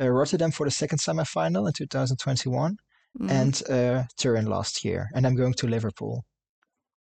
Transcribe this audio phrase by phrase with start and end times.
[0.00, 2.76] uh, Rotterdam for the second semifinal in 2021
[3.20, 3.30] Mm.
[3.30, 5.10] and uh, Turin last year.
[5.14, 6.24] And I'm going to Liverpool.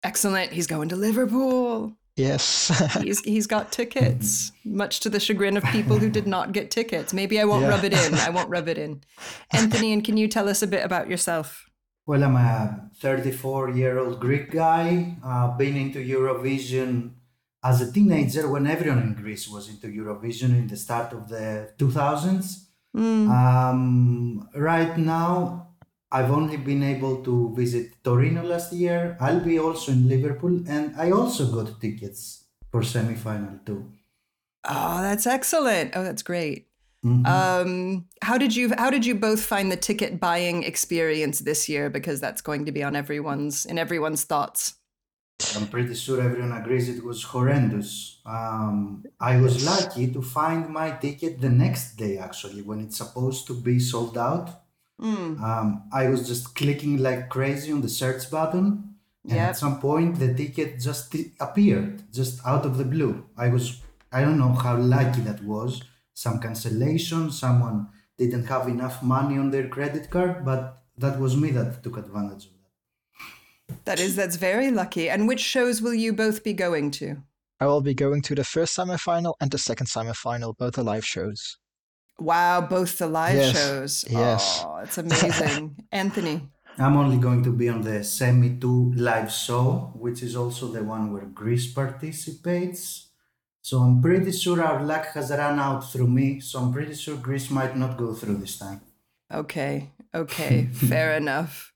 [0.04, 0.52] Excellent.
[0.52, 1.94] He's going to Liverpool.
[2.16, 2.70] Yes.
[3.02, 7.14] He's he's got tickets, much to the chagrin of people who did not get tickets.
[7.14, 7.70] Maybe I won't Yeah.
[7.70, 8.14] rub it in.
[8.16, 9.02] I won't rub it in.
[9.54, 11.66] Anthony, and can you tell us a bit about yourself?
[12.08, 17.12] Well, I'm a 34 year old Greek guy, uh, been into Eurovision
[17.64, 21.72] as a teenager when everyone in Greece was into Eurovision in the start of the
[21.78, 22.66] 2000s.
[22.98, 23.30] Mm.
[23.30, 25.69] Um, right now,
[26.12, 29.16] I've only been able to visit Torino last year.
[29.20, 33.92] I'll be also in Liverpool, and I also got tickets for semi-final too.
[34.66, 35.94] Oh, that's excellent.
[35.96, 36.68] Oh, that's great.
[37.06, 37.26] Mhm.
[37.26, 41.90] Um, how did you how did you both find the ticket buying experience this year?
[41.90, 44.76] Because that's going to be on everyone's in everyone's thoughts.
[45.56, 48.20] I'm pretty sure everyone agrees it was horrendous.
[48.26, 53.48] Um, I was lucky to find my ticket the next day, actually, when it's supposed
[53.48, 54.50] to be sold out.
[55.00, 55.42] Mm.
[55.42, 59.50] Um, I was just clicking like crazy on the search button, and Yep.
[59.50, 63.26] at some point the ticket just di- appeared, just out of the blue.
[63.38, 65.84] I was, I don't know how lucky that was.
[66.14, 67.88] Some cancellation, someone
[68.18, 72.48] didn't have enough money on their credit card, but that was me that took advantage
[72.48, 73.86] of that.
[73.86, 75.10] That is that's very lucky.
[75.10, 77.24] And which shows will you both be going to?
[77.62, 81.06] I will be going to the first semifinal and the second semifinal, both are live
[81.06, 81.58] shows.
[82.22, 84.06] Wow, both the live Yes, shows.
[84.10, 84.64] yes.
[84.66, 85.76] Oh, it's amazing.
[85.92, 86.50] Anthony.
[86.78, 90.84] I'm only going to be on the Semi 2 live show, which is also the
[90.84, 93.08] one where Greece participates.
[93.62, 97.18] So I'm pretty sure our luck has run out through me, so I'm pretty sure
[97.18, 98.82] Greece might not go through this time.
[99.32, 99.92] Okay.
[100.16, 100.66] Okay.
[100.74, 101.74] Fair enough.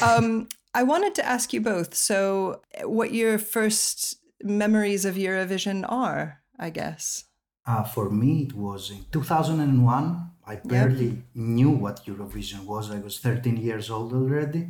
[0.00, 1.94] Um, I wanted to ask you both.
[1.94, 6.40] So, what your first memories of Eurovision are?
[6.58, 7.25] I guess.
[7.66, 10.30] Uh, for me, it was in 2001.
[10.46, 12.90] I barely knew what Eurovision was.
[12.90, 14.68] I was 13 years old already.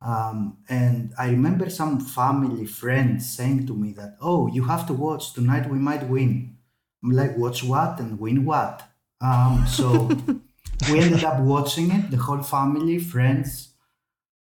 [0.00, 4.94] Um, and I remember some family friends saying to me that, oh, you have to
[4.94, 6.56] watch, tonight we might win.
[7.02, 8.88] I'm like, watch what and win what?
[9.20, 10.06] Um, so
[10.90, 13.74] we ended up watching it, the whole family, friends,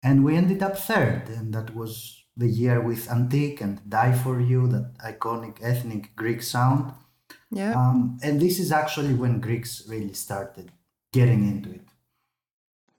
[0.03, 1.29] and we ended up third.
[1.29, 6.43] And that was the year with Antique and Die For You, that iconic ethnic Greek
[6.43, 6.93] sound.
[7.51, 7.73] Yeah.
[7.75, 10.71] Um, and this is actually when Greeks really started
[11.13, 11.81] getting into it.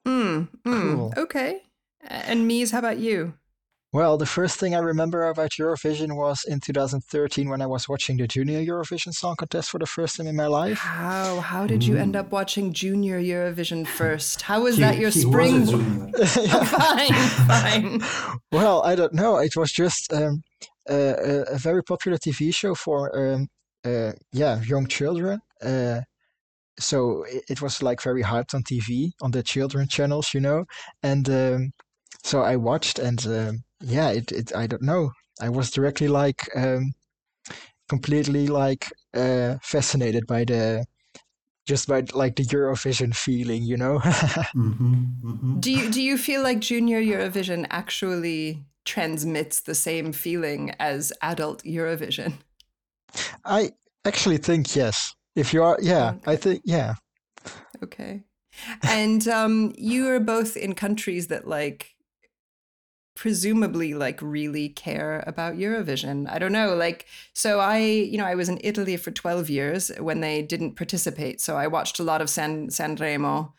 [0.07, 1.15] Mm, mm, Cool.
[1.17, 1.63] Okay.
[2.03, 3.35] And Mees, how about you?
[3.93, 8.17] Well, the first thing I remember about Eurovision was in 2013 when I was watching
[8.19, 10.79] the Junior Eurovision Song Contest for the first time in my life.
[10.79, 14.43] How how did you end up watching Junior Eurovision first?
[14.43, 15.67] How was He- that your he was a spring?
[15.67, 16.13] junior.
[16.67, 17.13] fine,
[17.51, 18.01] fine.
[18.53, 19.39] Well, I don't know.
[19.39, 20.43] It was just um,
[20.89, 23.49] a, a, a very popular TV show for um,
[23.85, 25.41] yeah young children.
[25.63, 26.01] Uh,
[26.79, 30.65] so it, it was like very hyped on TV on the children channels, you know.
[31.03, 31.73] And um,
[32.25, 35.13] so I watched, and um, yeah, it, it I don't know.
[35.41, 36.93] I was directly like um,
[37.89, 40.85] completely like uh, fascinated by the
[41.67, 44.01] just by like the Eurovision feeling, you know.
[44.53, 50.71] hmm hmm Do you do you feel like Junior Eurovision actually transmits the same feeling
[50.79, 52.35] as adult Eurovision?
[53.45, 53.71] I
[54.05, 55.15] actually think yes.
[55.37, 56.95] If you are, yeah, I think yeah.
[57.83, 58.25] Okay.
[58.83, 61.95] And um, you are both in countries that like
[63.21, 66.27] presumably like really care about Eurovision.
[66.31, 66.75] I don't know.
[66.75, 70.77] Like, so I, you know, I was in Italy for 12 years when they didn't
[70.77, 71.41] participate.
[71.41, 73.53] So I watched a lot of San Sanremo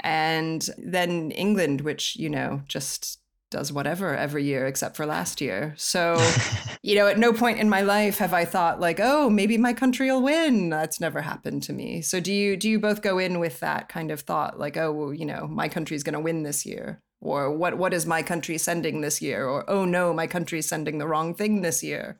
[0.00, 3.18] and then England, which, you know, just
[3.54, 5.74] does whatever every year except for last year.
[5.76, 6.20] So,
[6.82, 9.72] you know, at no point in my life have I thought like, oh, maybe my
[9.72, 10.70] country will win.
[10.70, 12.02] That's never happened to me.
[12.02, 14.90] So do you do you both go in with that kind of thought like, oh,
[14.92, 17.00] well, you know, my country's going to win this year?
[17.20, 19.46] Or what what is my country sending this year?
[19.46, 22.18] Or oh no, my country is sending the wrong thing this year.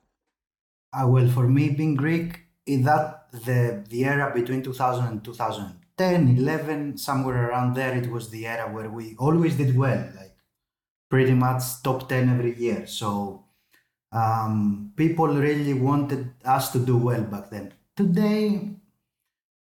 [0.93, 6.39] Uh, well, for me being Greek, in that the the era between 2000 and 2010,
[6.39, 10.09] 11, somewhere around there, it was the era where we always did well.
[10.17, 10.34] Like
[11.15, 12.89] pretty much top 10 every year.
[12.89, 13.45] So
[14.11, 17.73] um, people really wanted us to do well back then.
[17.97, 18.71] Today,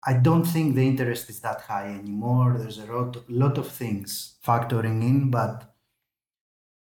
[0.08, 2.56] I don't think the interest is that high anymore.
[2.58, 5.76] There's a lot, lot of things factoring in, but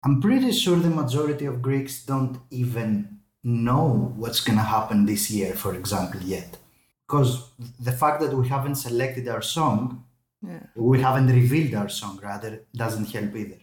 [0.05, 5.31] I'm pretty sure the majority of Greeks don't even know what's going to happen this
[5.31, 6.59] year, for example, yet.
[7.07, 7.49] Because
[7.89, 10.05] the fact that we haven't selected our song,
[10.47, 10.65] yeah.
[10.77, 13.57] we haven't revealed our song, rather, doesn't help either.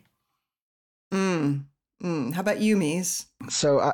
[1.13, 1.65] Mm.
[2.03, 2.33] Mm.
[2.33, 3.25] How about you, Mees?
[3.49, 3.91] So, I,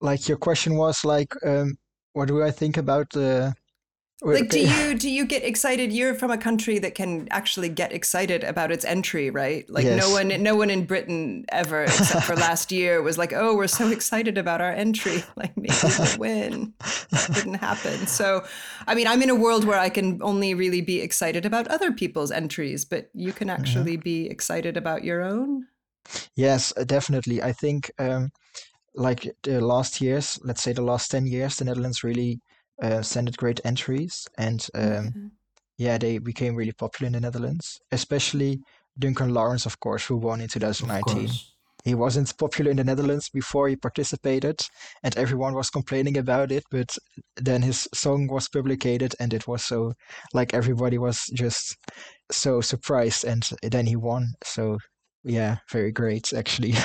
[0.00, 1.78] like your question was like, um,
[2.12, 3.54] what do I think about the?
[4.22, 5.92] Like, do you do you get excited?
[5.92, 9.68] You're from a country that can actually get excited about its entry, right?
[9.68, 10.00] Like, yes.
[10.00, 13.66] no one, no one in Britain ever, except for last year, was like, "Oh, we're
[13.66, 15.22] so excited about our entry.
[15.36, 16.72] Like, maybe we'll win."
[17.34, 18.06] didn't happen.
[18.06, 18.44] So,
[18.86, 21.92] I mean, I'm in a world where I can only really be excited about other
[21.92, 23.60] people's entries, but you can mm-hmm.
[23.60, 25.66] actually be excited about your own.
[26.36, 27.42] Yes, uh, definitely.
[27.42, 28.30] I think um,
[28.94, 32.40] like the last years, let's say the last 10 years, the Netherlands really
[32.82, 34.26] uh, sent great entries.
[34.38, 35.26] And um, mm-hmm.
[35.78, 38.60] yeah, they became really popular in the Netherlands, especially
[38.98, 41.28] Duncan Lawrence, of course, who won in 2019.
[41.84, 44.58] He wasn't popular in the Netherlands before he participated,
[45.02, 46.64] and everyone was complaining about it.
[46.70, 46.96] But
[47.36, 49.92] then his song was published, and it was so
[50.32, 51.76] like everybody was just
[52.32, 54.32] so surprised, and then he won.
[54.42, 54.78] So
[55.24, 56.72] yeah, very great, actually.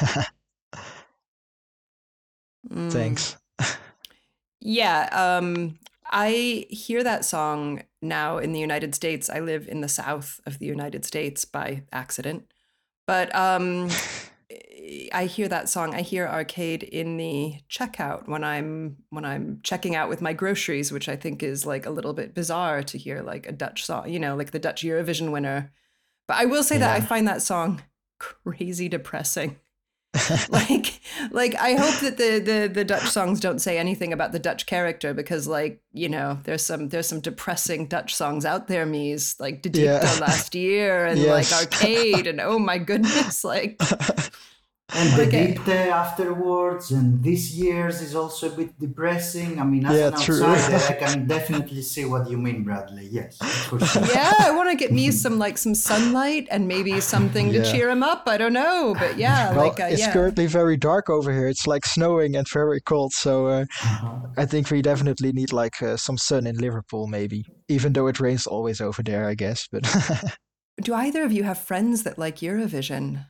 [2.69, 2.91] mm.
[2.91, 3.37] Thanks.
[4.59, 5.77] yeah, um,
[6.11, 9.29] I hear that song now in the United States.
[9.29, 12.51] I live in the south of the United States by accident.
[13.05, 13.89] But um,
[15.13, 15.93] I hear that song.
[15.93, 20.91] I hear Arcade in the checkout when I'm when I'm checking out with my groceries,
[20.91, 24.09] which I think is like a little bit bizarre to hear like a Dutch song,
[24.09, 25.71] you know, like the Dutch Eurovision winner.
[26.27, 26.87] But I will say yeah.
[26.87, 27.81] that I find that song
[28.19, 29.57] crazy depressing.
[30.49, 34.39] like like I hope that the, the the Dutch songs don't say anything about the
[34.39, 38.87] Dutch character because like you know there's some there's some depressing Dutch songs out there
[38.87, 39.99] Mees like De yeah.
[40.19, 41.51] last year and yes.
[41.51, 43.79] like Arcade and oh my goodness like
[44.93, 45.53] and the okay.
[45.53, 50.13] deep afterwards and this year's is also a bit depressing i mean as yeah, an
[50.13, 53.37] outsider i can definitely see what you mean bradley yes
[53.67, 57.49] for sure yeah i want to get me some like some sunlight and maybe something
[57.49, 57.63] yeah.
[57.63, 60.13] to cheer him up i don't know but yeah well, like uh, it's yeah.
[60.13, 64.19] currently very dark over here it's like snowing and very cold so uh, uh-huh.
[64.37, 68.19] i think we definitely need like uh, some sun in liverpool maybe even though it
[68.19, 69.83] rains always over there i guess but
[70.81, 73.25] do either of you have friends that like eurovision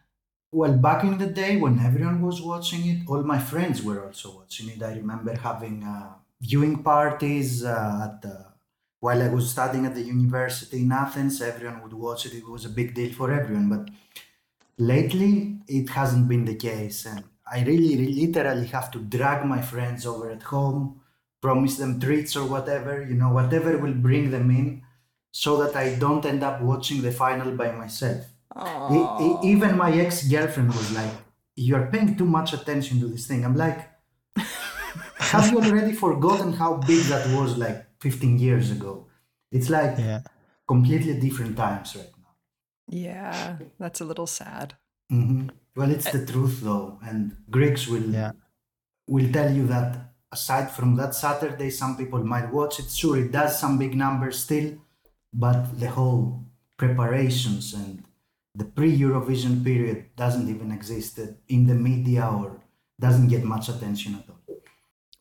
[0.51, 4.37] well, back in the day when everyone was watching it, all my friends were also
[4.37, 4.81] watching it.
[4.81, 8.45] I remember having uh, viewing parties uh, at the,
[8.99, 11.41] while I was studying at the university in Athens.
[11.41, 12.33] Everyone would watch it.
[12.33, 13.69] It was a big deal for everyone.
[13.69, 13.89] But
[14.79, 19.61] lately, it hasn't been the case, and I really, really literally have to drag my
[19.61, 21.01] friends over at home,
[21.41, 24.81] promise them treats or whatever, you know, whatever will bring them in,
[25.31, 28.25] so that I don't end up watching the final by myself
[29.43, 31.11] even my ex girlfriend was like,
[31.55, 33.89] "You're paying too much attention to this thing." I'm like,
[35.17, 39.07] "Have you already forgotten how big that was like 15 years ago?"
[39.51, 40.21] It's like yeah.
[40.67, 42.33] completely different times right now.
[42.87, 44.75] Yeah, that's a little sad.
[45.11, 45.49] Mm-hmm.
[45.75, 48.31] Well, it's the truth though, and Greeks will yeah.
[49.07, 52.89] will tell you that aside from that Saturday, some people might watch it.
[52.89, 54.77] Sure, it does some big numbers still,
[55.33, 56.45] but the whole
[56.77, 58.03] preparations and
[58.59, 62.61] the pre-Eurovision period doesn't even exist in the media or
[62.99, 64.35] doesn't get much attention at all.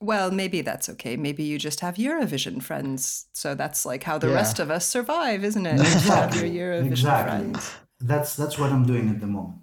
[0.01, 1.17] Well, maybe that's okay.
[1.17, 3.27] Maybe you just have Eurovision friends.
[3.33, 4.35] So that's like how the yeah.
[4.35, 5.81] rest of us survive, isn't it?
[5.81, 6.51] Exactly.
[6.51, 7.39] your Eurovision exactly.
[7.39, 7.71] friends.
[8.01, 9.63] That's that's what I'm doing at the moment.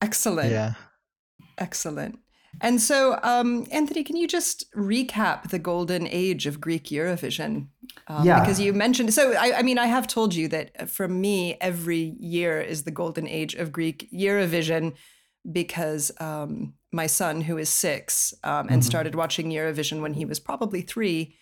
[0.00, 0.50] Excellent.
[0.50, 0.74] Yeah.
[1.58, 2.18] Excellent.
[2.60, 7.68] And so, um, Anthony, can you just recap the golden age of Greek Eurovision?
[8.08, 8.40] Um, yeah.
[8.40, 11.56] Because you mentioned, so I, I, mean, I have told you that uh, for me,
[11.60, 14.94] every year is the golden age of Greek Eurovision.
[15.52, 18.84] because um, my son, who is six um, and Mhm.
[18.84, 21.34] started watching Eurovision when he was probably three,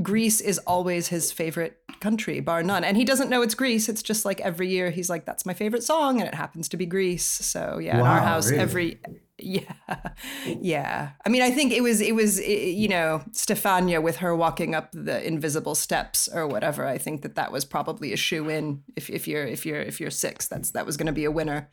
[0.00, 2.84] Greece is always his favorite country, bar none.
[2.84, 3.88] And he doesn't know it's Greece.
[3.88, 6.20] It's just like every year he's like, that's my favorite song.
[6.20, 7.26] And it happens to be Greece.
[7.26, 8.62] So yeah, in our house, really?
[8.62, 9.00] every,
[9.42, 9.72] yeah,
[10.46, 11.10] yeah.
[11.24, 14.90] I mean, I think it was, it was, you know, Stefania with her walking up
[14.92, 16.86] the invisible steps or whatever.
[16.86, 20.00] I think that that was probably a shoe in if, if you're, if you're, if
[20.00, 21.70] you're six, that's, that was going to be a winner.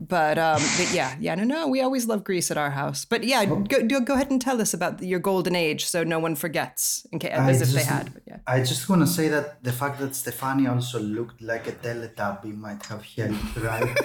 [0.00, 3.04] But um, but yeah, yeah, no, no, we always love Greece at our house.
[3.04, 3.60] But yeah, Oh.
[3.60, 7.06] go, go go ahead and tell us about your golden age, so no one forgets,
[7.12, 8.12] in case I as if they had.
[8.12, 11.68] But yeah, I just want to say that the fact that Stefania also looked like
[11.68, 13.96] a Teletubby might have helped, right?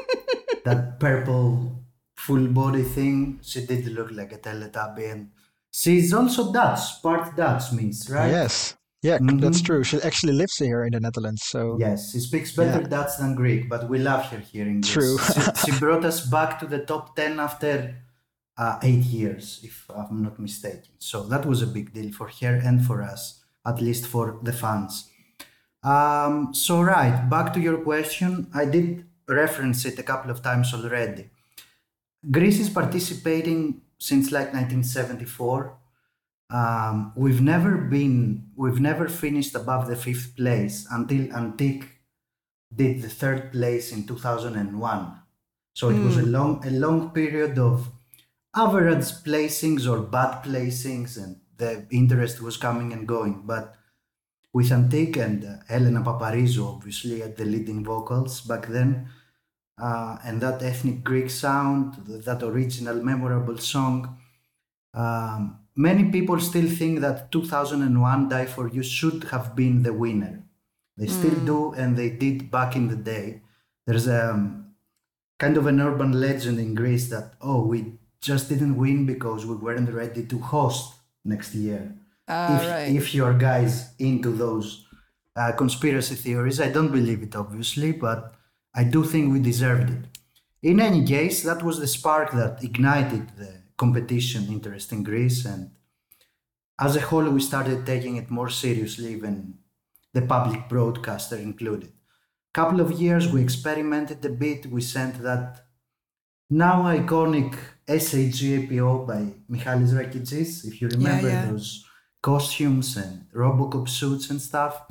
[0.64, 1.78] that purple
[2.16, 5.30] full body thing, she did look like a Teletubby, and
[5.70, 8.30] she's also Dutch, part Dutch means, right?
[8.30, 8.74] Yes.
[9.02, 9.64] Yeah, that's Mhm.
[9.66, 9.84] true.
[9.84, 11.42] She actually lives here in the Netherlands.
[11.44, 12.88] So Yes, she speaks better Yeah.
[12.88, 15.18] Dutch than Greek, but we love her here in True.
[15.18, 17.96] she, she brought us back to the top 10 after
[18.58, 20.90] uh, eight years, if I'm not mistaken.
[20.98, 24.52] So that was a big deal for her and for us, at least for the
[24.52, 25.10] fans.
[25.84, 28.48] Um, so, right, back to your question.
[28.54, 31.28] I did reference it a couple of times already.
[32.30, 35.78] Greece is participating since like 1974
[36.50, 41.86] um, we've never been we've never finished above the fifth place until Antique
[42.74, 45.22] did the third place in 2001
[45.72, 47.90] so it was a long a long period of
[48.56, 53.42] average placings or bad placings and the interest was coming and going.
[53.44, 53.74] But
[54.52, 59.08] with Antique and uh, Elena Paparizou obviously at the leading vocals back then
[59.78, 64.18] uh, and that ethnic Greek sound that original memorable song
[64.96, 70.42] um, many people still think that 2001 Die For You should have been the winner.
[70.96, 73.42] They still do, and they did back in the day.
[73.86, 74.74] There's a um,
[75.38, 79.54] kind of an urban legend in Greece that, oh, we just didn't win because we
[79.56, 81.94] weren't ready to host next year.
[82.26, 82.96] Ah, if, right.
[82.96, 84.86] if you're guys into those
[85.36, 88.35] uh, conspiracy theories, I don't believe it, obviously, but
[88.76, 90.04] I do think we deserved it.
[90.62, 95.70] In any case, that was the spark that ignited the competition interest in Greece, and
[96.78, 99.54] as a whole, we started taking it more seriously, even
[100.12, 101.92] the public broadcaster included.
[102.52, 104.66] Couple of years, we experimented a bit.
[104.66, 105.66] We sent that
[106.50, 107.54] now iconic
[107.88, 109.06] S.A.G.A.P.O.
[109.06, 111.46] by Michalis Rakintzis, if you remember yeah.
[111.46, 111.86] those
[112.22, 114.82] costumes and Robocop suits and stuff.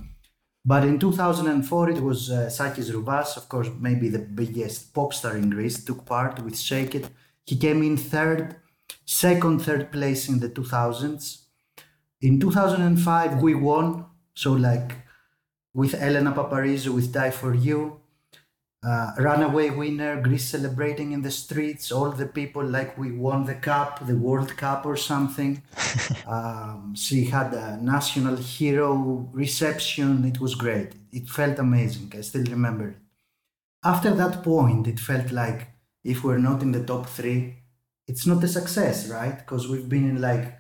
[0.66, 5.38] But in 2004, it was uh, Sakis Rouvas, of course, maybe the biggest pop star
[5.38, 7.08] in Greece, took part with Shake It.
[7.46, 8.56] He came in third,
[9.06, 11.44] second, third place in the 2000s.
[12.22, 14.06] In 2005, we won.
[14.34, 14.96] So, like
[15.74, 18.02] with Elena Paparizou with Die For You,
[18.86, 23.56] uh, runaway winner, Greece celebrating in the streets, all the people like we won the
[23.56, 25.64] cup, the World Cup or something.
[26.28, 30.24] um, she had a national hero reception.
[30.26, 30.94] It was great.
[31.12, 32.14] It felt amazing.
[32.16, 32.98] I still remember it.
[33.84, 35.70] After that point, it felt like
[36.04, 37.56] if we're not in the top three,
[38.08, 39.38] it's not a success, right?
[39.38, 40.60] Because we've been in like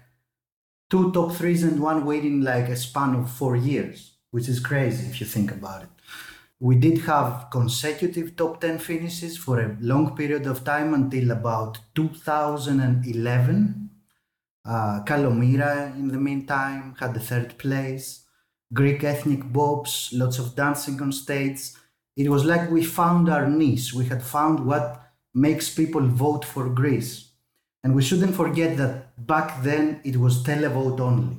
[0.89, 5.07] two top threes and one waiting like a span of four years, which is crazy
[5.07, 5.89] if you think about it.
[6.59, 11.79] We did have consecutive top 10 finishes for a long period of time until about
[11.95, 13.89] 2011.
[14.63, 18.25] Uh, Kalomira, in the meantime, had the third place.
[18.73, 21.71] Greek ethnic bobs, lots of dancing on stage.
[22.15, 23.93] It was like we found our niche.
[23.93, 25.01] We had found what
[25.33, 27.31] makes people vote for Greece.
[27.83, 31.37] And we shouldn't forget that back then it was televote only,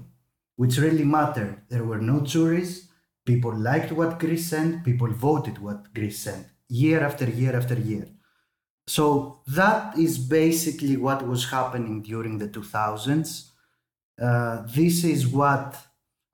[0.56, 1.62] which really mattered.
[1.70, 2.88] There were no juries.
[3.26, 4.85] People liked what Greece sent.
[4.85, 8.09] People voted what Greece sent year after year after year.
[8.87, 13.50] So that is basically what was happening during the 2000s.
[14.21, 15.76] Uh, this is what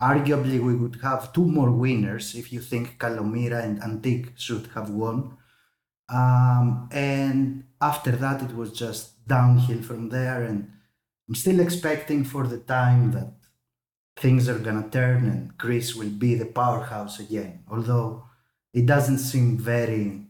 [0.01, 4.91] arguably we would have two more winners if you think Kalomira and Antique should have
[4.91, 5.37] won.
[6.09, 10.43] Um, and after that, it was just downhill from there.
[10.43, 10.71] And
[11.29, 13.33] I'm still expecting for the time that
[14.17, 17.65] things are gonna turn and Greece will be the powerhouse again.
[17.71, 18.25] Although
[18.73, 20.23] it doesn't seem very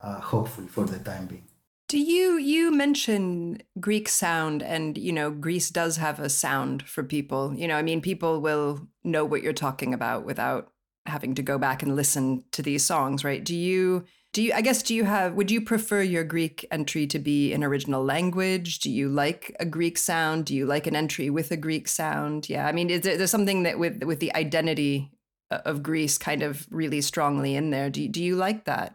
[0.00, 1.44] uh, hopeful for the time being.
[1.88, 7.02] Do you you mention Greek sound and you know Greece does have a sound for
[7.02, 7.54] people.
[7.54, 10.70] You know, I mean people will know what you're talking about without
[11.06, 13.42] having to go back and listen to these songs, right?
[13.42, 17.06] Do you do you I guess do you have would you prefer your Greek entry
[17.08, 18.78] to be in original language?
[18.78, 20.46] Do you like a Greek sound?
[20.46, 22.48] Do you like an entry with a Greek sound?
[22.48, 25.10] Yeah, I mean is there, there's something that with with the identity
[25.50, 27.90] of Greece kind of really strongly in there.
[27.90, 28.94] Do do you like that?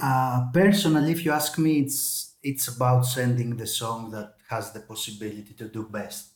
[0.00, 4.80] Uh, personally, if you ask me, it's it's about sending the song that has the
[4.80, 6.34] possibility to do best.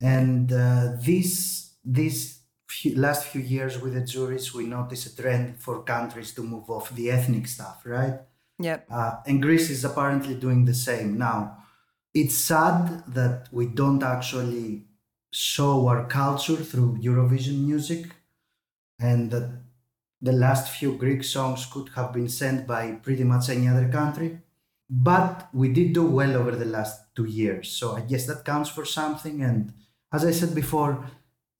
[0.00, 2.40] And uh, this these
[2.74, 6.68] few, last few years with the juries, we notice a trend for countries to move
[6.68, 8.16] off the ethnic stuff, right?
[8.58, 8.86] Yep.
[8.90, 11.58] Uh, and Greece is apparently doing the same now.
[12.12, 14.84] It's sad that we don't actually
[15.32, 18.02] show our culture through Eurovision music,
[19.00, 19.48] and that
[20.22, 24.38] the last few Greek songs could have been sent by pretty much any other country.
[24.88, 28.70] But we did do well over the last two years, so I guess that counts
[28.70, 29.42] for something.
[29.42, 29.72] And
[30.12, 31.04] as I said before,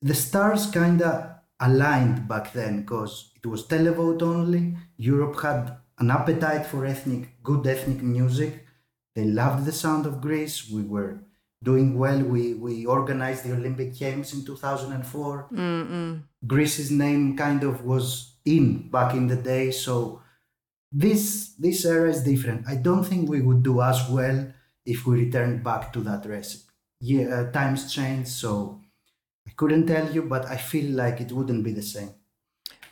[0.04, 4.76] the stars kind of aligned back then because it was televote only.
[4.99, 8.66] Europe had an appetite for ethnic, good ethnic music.
[9.14, 10.70] They loved the sound of Greece.
[10.70, 11.20] We were
[11.62, 12.20] doing well.
[12.20, 15.49] We we organized the Olympic Games in 2004.
[15.50, 16.23] Mm-mm.
[16.46, 20.20] Greece's name kind of was in back in the day, so
[20.92, 22.68] this this era is different.
[22.68, 24.52] I don't think we would do as well
[24.84, 26.64] if we returned back to that recipe.
[27.00, 28.83] Yeah, uh, times change, so
[29.46, 32.10] I couldn't tell you, but I feel like it wouldn't be the same.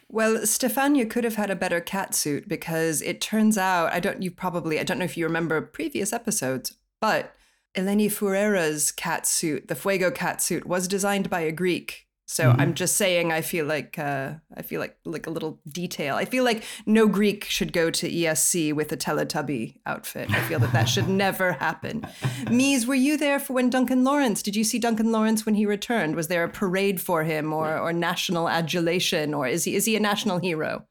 [0.09, 4.23] Well, Stefania could have had a better cat suit because it turns out I don't
[4.23, 7.35] you probably I don't know if you remember previous episodes, but
[7.75, 12.07] Eleni Foureira's cat suit, the Fuego cat suit, was designed by a Greek.
[12.27, 12.61] So Mhm.
[12.61, 16.15] I'm just saying I feel like uh, I feel like like a little detail.
[16.17, 20.31] I feel like no Greek should go to ESC with a Teletubby outfit.
[20.31, 22.07] I feel that that should never happen.
[22.51, 24.43] Mees, were you there for when Duncan Lawrence?
[24.43, 26.17] Did you see Duncan Lawrence when he returned?
[26.17, 29.97] Was there a parade for him or or national adulation or is he is he
[29.97, 30.87] a national hero?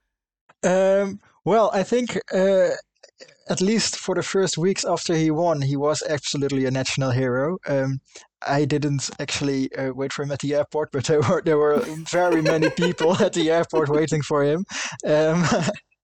[0.64, 2.70] Um, well, I think uh,
[3.52, 7.58] at least for the first weeks after he won, he was absolutely a national hero.
[7.68, 8.00] Um,
[8.48, 11.84] I didn't actually uh, wait for him at the airport, but there were there were
[12.10, 14.64] very many people at the airport waiting for him.
[15.06, 15.44] Um,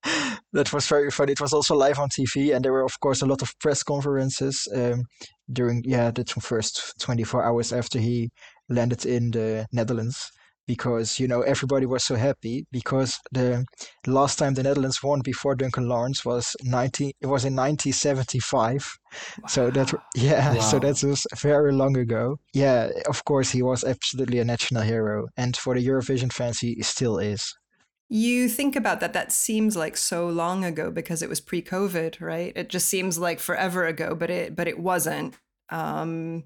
[0.54, 1.32] that was very funny.
[1.32, 3.82] It was also live on TV, and there were of course a lot of press
[3.82, 5.06] conferences um,
[5.52, 8.30] during yeah the first 24 hours after he
[8.70, 10.32] landed in the Netherlands
[10.68, 13.66] because you know everybody was so happy because the
[14.06, 18.86] last time the Netherlands won before Duncan Lawrence was 19 it was in 1975
[19.48, 22.38] so that yeah so that was very long ago.
[22.54, 26.82] Yeah of course he was absolutely a national hero and for the Eurovision fans he
[26.84, 27.56] still is.
[28.10, 32.54] You think about that, that seems like so long ago because it was pre-COVID, right?
[32.56, 35.36] It just seems like forever ago, but it but it wasn't.
[35.70, 36.46] Um,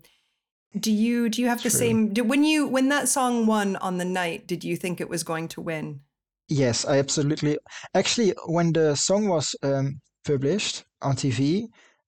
[0.80, 2.14] do you do you have the same?
[2.14, 5.24] Do, when you when that song won on the night, did you think it was
[5.24, 6.02] going to win?
[6.48, 7.58] Yes, I absolutely.
[7.94, 11.68] Actually, when the song was um, published on TV,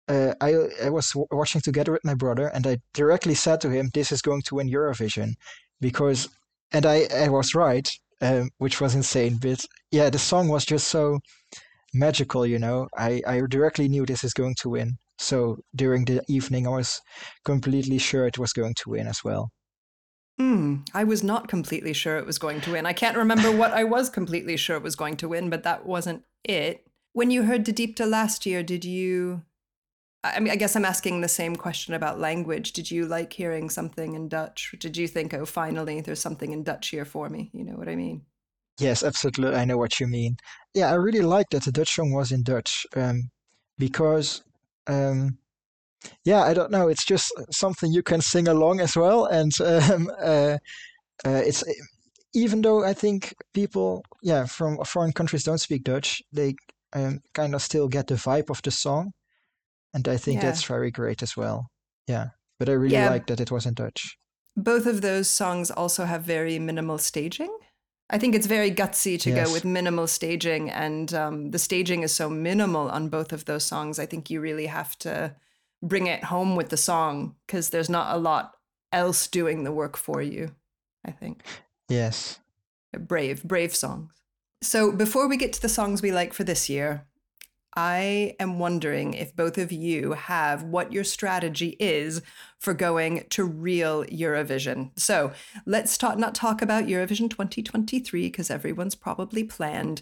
[0.07, 3.69] uh, I I was w- watching together with my brother, and I directly said to
[3.69, 5.33] him, "This is going to win Eurovision,"
[5.79, 6.27] because,
[6.71, 7.87] and I I was right,
[8.21, 9.37] um, which was insane.
[9.39, 11.19] But yeah, the song was just so
[11.93, 12.87] magical, you know.
[12.97, 14.97] I I directly knew this is going to win.
[15.17, 17.01] So during the evening, I was
[17.43, 19.49] completely sure it was going to win as well.
[20.37, 20.81] Hmm.
[20.93, 22.85] I was not completely sure it was going to win.
[22.85, 25.85] I can't remember what I was completely sure it was going to win, but that
[25.85, 26.85] wasn't it.
[27.13, 29.41] When you heard De Diepte last year, did you?
[30.23, 32.73] I mean, I guess I'm asking the same question about language.
[32.73, 34.75] Did you like hearing something in Dutch?
[34.79, 37.49] Did you think, oh, finally, there's something in Dutch here for me?
[37.53, 38.23] You know what I mean?
[38.79, 39.55] Yes, absolutely.
[39.57, 40.37] I know what you mean.
[40.75, 43.29] Yeah, I really like that the Dutch song was in Dutch, um,
[43.79, 44.43] because,
[44.87, 45.37] um,
[46.25, 50.09] yeah, I don't know, it's just something you can sing along as well, and um,
[50.21, 50.57] uh,
[51.25, 51.63] uh, it's
[52.33, 56.55] even though I think people, yeah, from foreign countries don't speak Dutch, they
[56.93, 59.11] um, kind of still get the vibe of the song,
[59.93, 60.51] and I think Yeah.
[60.51, 61.67] that's very great as well.
[62.07, 62.27] Yeah,
[62.59, 63.09] but I really Yeah.
[63.11, 64.17] like that it was in Dutch.
[64.55, 67.55] Both of those songs also have very minimal staging.
[68.09, 69.47] I think it's very gutsy to Yes.
[69.47, 73.65] go with minimal staging, and um, the staging is so minimal on both of those
[73.65, 73.99] songs.
[73.99, 75.35] I think you really have to
[75.83, 78.53] bring it home with the song because there's not a lot
[78.93, 80.55] else doing the work for you.
[81.05, 81.43] I think
[81.89, 82.39] Yes.
[82.97, 84.11] brave, brave songs.
[84.61, 87.05] So before we get to the songs we like for this year,
[87.77, 92.23] I am wondering if both of you have what your strategy is
[92.57, 94.89] for going to real Eurovision.
[94.99, 95.31] So
[95.67, 100.01] let's talk, not talk about Eurovision 2023 because everyone's probably planned.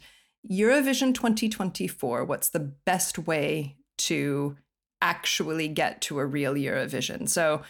[0.49, 4.55] Eurovision 2024, what's the best way to
[5.01, 7.27] actually get to a real Eurovision?
[7.27, 7.61] So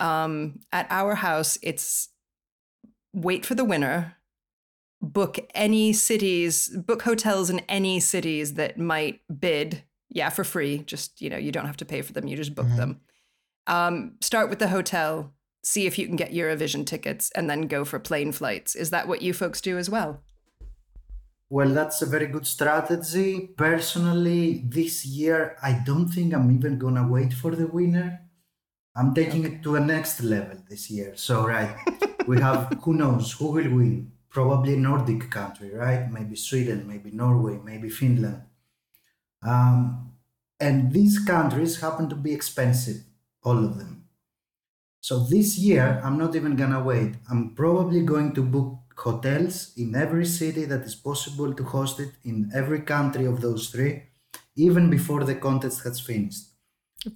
[0.00, 2.08] um, at our house, it's
[3.12, 4.16] wait for the winner,
[5.02, 9.82] book any cities, book hotels in any cities that might bid.
[10.08, 10.78] Yeah, for free.
[10.78, 12.26] Just, you know, you don't have to pay for them.
[12.26, 12.76] You just book Mhm.
[12.76, 13.00] them.
[13.66, 15.32] Um, start with the hotel,
[15.62, 18.74] see if you can get Eurovision tickets, and then go for plane flights.
[18.74, 20.20] Is that what you folks do as well?
[21.48, 23.50] Well, that's a very good strategy.
[23.56, 28.20] Personally, this year, I don't think I'm even gonna wait for the winner.
[28.94, 29.56] I'm taking okay.
[29.56, 31.16] it to a next level this year.
[31.16, 31.76] So, right,
[32.26, 34.12] we have who knows who will win?
[34.30, 36.10] Probably Nordic country, right?
[36.10, 38.42] Maybe Sweden, maybe Norway, maybe Finland.
[39.42, 40.12] Um,
[40.60, 43.02] and these countries happen to be expensive,
[43.42, 44.04] all of them.
[45.00, 47.14] So this year, I'm not even gonna wait.
[47.30, 52.12] I'm probably going to book hotels in every city that is possible to host it
[52.22, 54.02] in every country of those three,
[54.56, 56.44] even before the contest has finished.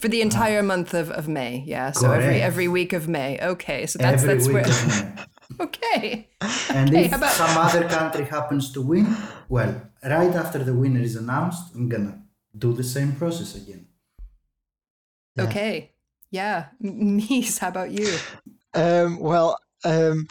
[0.01, 1.93] For the entire uh, month of, of May, yeah.
[1.93, 2.23] So correct.
[2.23, 3.39] every every week of May.
[3.39, 5.27] Okay, so that's every that's where.
[5.61, 6.29] okay.
[6.71, 7.33] And okay, if about...
[7.33, 9.17] some other country happens to win,
[9.49, 12.23] well, right after the winner is announced, I'm gonna
[12.57, 13.87] do the same process again.
[15.37, 15.45] Yeah.
[15.45, 15.93] Okay.
[16.31, 16.67] Yeah.
[16.81, 18.17] Mees, how about you?
[18.75, 20.27] Um, well, um,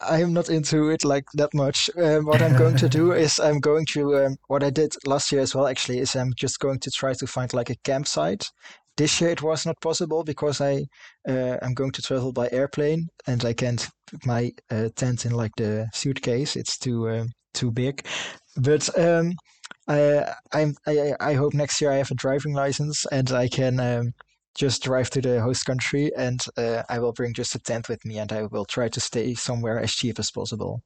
[0.00, 1.90] I am not into it like that much.
[1.96, 5.30] Um, what I'm going to do is I'm going to um, what I did last
[5.32, 5.66] year as well.
[5.66, 8.50] Actually, is I'm just going to try to find like a campsite.
[8.96, 10.84] This year it was not possible because I
[11.28, 15.32] uh, I'm going to travel by airplane and I can't put my uh, tent in
[15.32, 16.56] like the suitcase.
[16.56, 17.24] It's too uh,
[17.54, 18.06] too big.
[18.56, 19.32] But um,
[19.88, 23.80] I I'm, I I hope next year I have a driving license and I can
[23.80, 24.12] um,
[24.54, 28.04] just drive to the host country and uh, I will bring just a tent with
[28.04, 30.82] me and I will try to stay somewhere as cheap as possible.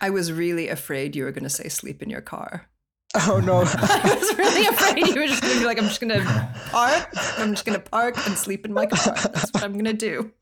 [0.00, 2.68] I was really afraid you were going to say sleep in your car.
[3.14, 3.58] Oh no.
[3.64, 6.54] I was really afraid you were just going to be like, I'm just going to
[6.70, 7.08] park.
[7.38, 9.14] I'm just going to park and sleep in my car.
[9.14, 10.32] That's what I'm going to do.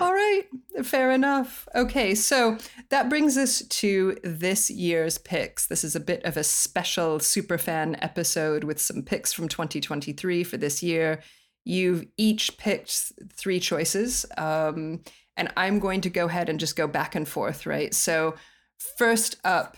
[0.00, 0.42] All right,
[0.82, 1.68] fair enough.
[1.74, 5.66] Okay, so that brings us to this year's picks.
[5.66, 10.56] This is a bit of a special superfan episode with some picks from 2023 for
[10.56, 11.22] this year.
[11.64, 15.04] You've each picked three choices, um,
[15.36, 17.94] and I'm going to go ahead and just go back and forth, right?
[17.94, 18.34] So,
[18.98, 19.76] first up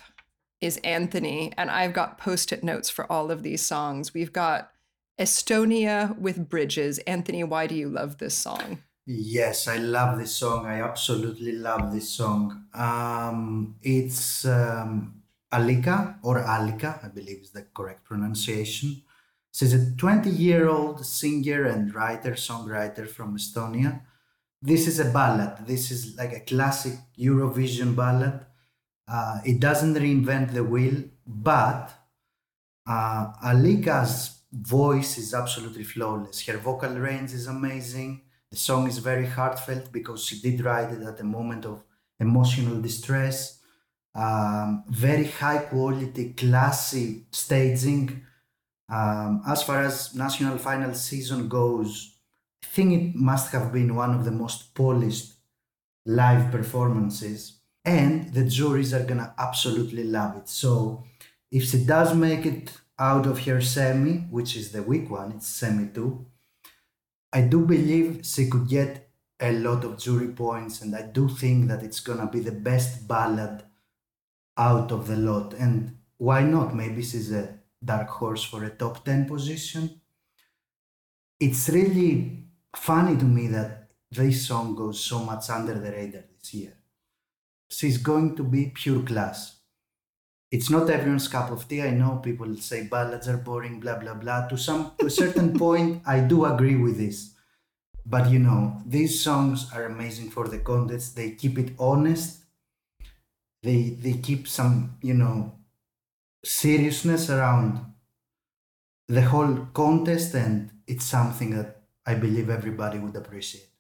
[0.65, 4.15] is Anthony, and I've got post it notes for all of these songs.
[4.15, 4.71] We've got
[5.19, 6.99] Estonia with Bridges.
[7.01, 8.79] Anthony, why do you love this song?
[9.07, 10.67] Yes, I love this song.
[10.67, 12.65] I absolutely love this song.
[12.73, 15.23] Um, it's um,
[15.53, 19.03] Alika or Alika, I believe is the correct pronunciation.
[19.53, 24.01] She's a 20 year old singer and writer, songwriter from Estonia.
[24.61, 25.67] This is a ballad.
[25.67, 28.47] This is like a classic Eurovision ballad.
[29.07, 31.93] Uh, it doesn't reinvent the wheel, but
[32.87, 36.47] uh, Alika's voice is absolutely flawless.
[36.47, 38.23] Her vocal range is amazing
[38.55, 41.83] the song is very heartfelt because she did write it at a moment of
[42.21, 43.59] emotional distress.
[44.15, 48.25] Um, very high quality, classy staging.
[48.89, 52.15] Um, as far as national final season goes,
[52.63, 55.33] I think it must have been one of the most polished
[56.07, 57.54] live performances,
[57.85, 60.49] and the juries are gonna absolutely love it.
[60.49, 61.05] So,
[61.51, 65.47] if she does make it out of her semi, which is the weak one, it's
[65.47, 66.27] semi two,
[67.33, 71.69] I do believe she could get a lot of jury points, and I do think
[71.69, 73.65] that it's gonna be the best ballad
[74.57, 75.55] out of the lot.
[75.55, 76.75] And why not?
[76.75, 80.01] Maybe she's a dark horse for a top 10 position.
[81.39, 82.45] It's really
[82.75, 86.75] funny to me that this song goes so much under the radar this year.
[87.79, 89.55] She's going to be pure class
[90.55, 91.83] it's not everyone's cup of tea.
[91.83, 94.47] I know people say ballads are boring, blah blah blah.
[94.47, 97.35] To some to a certain point, I do agree with this.
[98.07, 101.17] But you know, these songs are amazing for the contest.
[101.17, 102.45] They keep it honest.
[103.65, 105.59] They they keep some, you know,
[106.45, 107.71] seriousness around
[109.09, 113.74] the whole contest and it's something that I believe everybody would appreciate.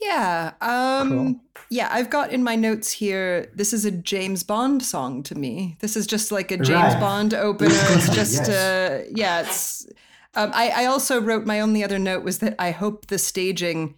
[0.00, 0.52] Yeah.
[0.60, 1.40] Um cool.
[1.70, 5.76] yeah, I've got in my notes here this is a James Bond song to me.
[5.80, 7.00] This is just like a James right.
[7.00, 7.70] Bond opener.
[7.72, 8.48] It's just yes.
[8.48, 9.86] uh yeah, it's
[10.34, 13.94] um, I, I also wrote my only other note was that I hope the staging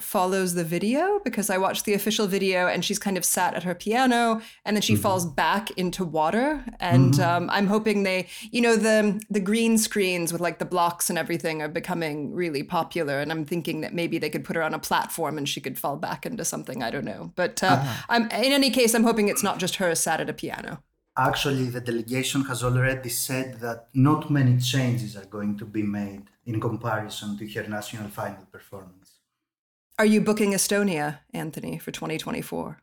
[0.00, 3.62] follows the video because I watched the official video and she's kind of sat at
[3.62, 5.02] her piano and then she mm-hmm.
[5.02, 6.64] falls back into water.
[6.80, 7.44] And mm-hmm.
[7.44, 11.18] um, I'm hoping they, you know, the the green screens with like the blocks and
[11.18, 13.20] everything are becoming really popular.
[13.20, 15.78] And I'm thinking that maybe they could put her on a platform and she could
[15.78, 16.82] fall back into something.
[16.82, 17.32] I don't know.
[17.34, 18.02] But uh, uh-huh.
[18.10, 20.82] I'm in any case, I'm hoping it's not just her sat at a piano.
[21.18, 26.24] Actually, the delegation has already said that not many changes are going to be made
[26.44, 29.05] in comparison to her national final performance.
[29.98, 32.78] Are you booking Estonia, Anthony, for 2024?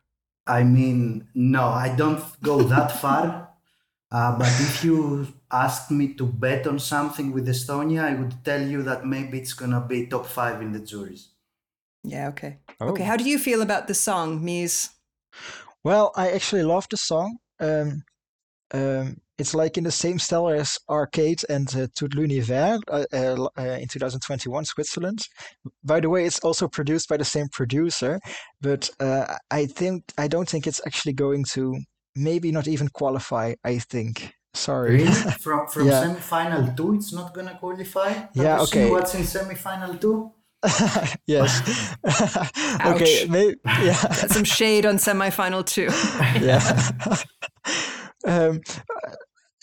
[0.46, 3.50] I mean, no, I don't go that far.
[4.10, 8.62] Uh, but if you asked me to bet on something with Estonia, I would tell
[8.62, 11.30] you that maybe it's going to be top five in the juries.
[12.04, 12.58] Yeah, okay.
[12.80, 12.88] Oh.
[12.88, 14.90] Okay, how do you feel about the song, Mees?
[15.82, 17.38] Well, I actually love the song.
[17.58, 18.04] Um,
[18.72, 23.48] um, it's like in the same style as Arcade and uh, Tout l'univers uh, uh,
[23.58, 25.20] uh, in 2021, Switzerland.
[25.82, 28.20] By the way, it's also produced by the same producer,
[28.60, 31.76] but uh, I think I don't think it's actually going to
[32.14, 33.54] maybe not even qualify.
[33.64, 34.34] I think.
[34.54, 34.98] Sorry.
[34.98, 35.10] Really?
[35.40, 36.00] From from Yeah.
[36.02, 38.10] semi-final two, it's not gonna qualify.
[38.10, 38.90] Have Yeah, you seen okay.
[38.90, 40.30] what's in semi-final two?
[41.26, 41.60] yes.
[42.86, 43.26] okay.
[43.28, 43.56] Maybe.
[43.66, 44.00] Yeah.
[44.02, 45.90] Got some shade on semifinal two.
[46.40, 46.60] yeah.
[48.26, 48.60] Um,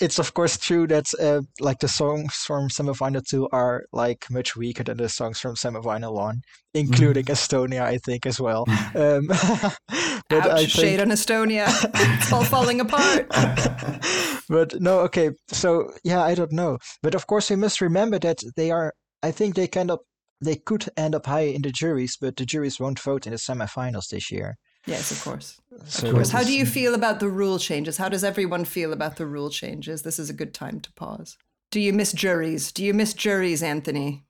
[0.02, 4.56] it's of course true that uh, like the songs from semifinal two are like much
[4.56, 6.42] weaker than the songs from semifinal one,
[6.74, 8.66] including Estonia, I think as well.
[8.94, 9.28] Um,
[10.30, 11.68] but Ouch, I shade think, on Estonia.
[11.94, 13.28] it's all falling apart.
[14.50, 15.32] but no, okay.
[15.48, 16.78] So yeah, I don't know.
[17.02, 18.94] But of course, we must remember that they are.
[19.24, 20.00] I think they kind of
[20.42, 23.38] they could end up high in the juries, but the juries won't vote in the
[23.38, 24.58] semifinals this year.
[24.86, 25.61] Yes, of course.
[25.86, 26.30] So Of course.
[26.30, 27.98] How do you feel about the rule changes?
[27.98, 30.02] How does everyone feel about the rule changes?
[30.02, 31.38] This is a good time to pause.
[31.72, 32.72] Do you miss juries?
[32.72, 34.26] Do you miss juries, Anthony?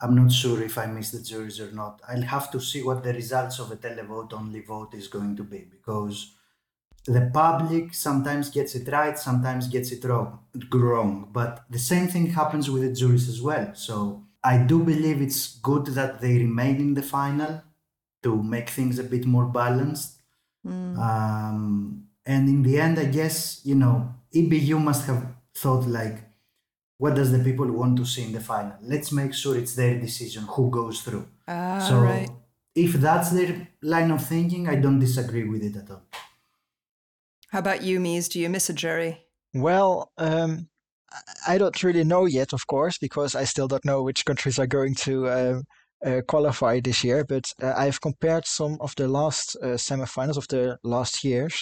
[0.00, 2.00] I'm not sure if I miss the juries or not.
[2.08, 5.44] I'll have to see what the results of a televote only vote is going to
[5.44, 6.34] be because
[7.06, 10.40] the public sometimes gets it right, sometimes gets it wrong,
[10.72, 11.28] wrong.
[11.32, 13.74] But the same thing happens with the juries as well.
[13.74, 17.62] So I do believe it's good that they remain in the final
[18.22, 20.19] to make things a bit more balanced.
[20.66, 26.18] Um, and in the end, I guess, you know, EBU must have thought like,
[26.98, 28.74] what does the people want to see in the final?
[28.82, 31.26] Let's make sure it's their decision who goes through.
[31.48, 32.28] Ah, so right.
[32.74, 36.02] if that's their line of thinking, I don't disagree with it at all.
[37.50, 38.28] How about you, Mees?
[38.28, 39.24] Do you miss a jury?
[39.54, 40.68] Well, um,
[41.10, 44.58] I- I don't really know yet, of course, because I still don't know which countries
[44.58, 45.62] are going to uh,
[46.04, 47.24] uh, qualify this year.
[47.28, 51.54] But uh, I've compared some of the last uh, semifinals of the last years,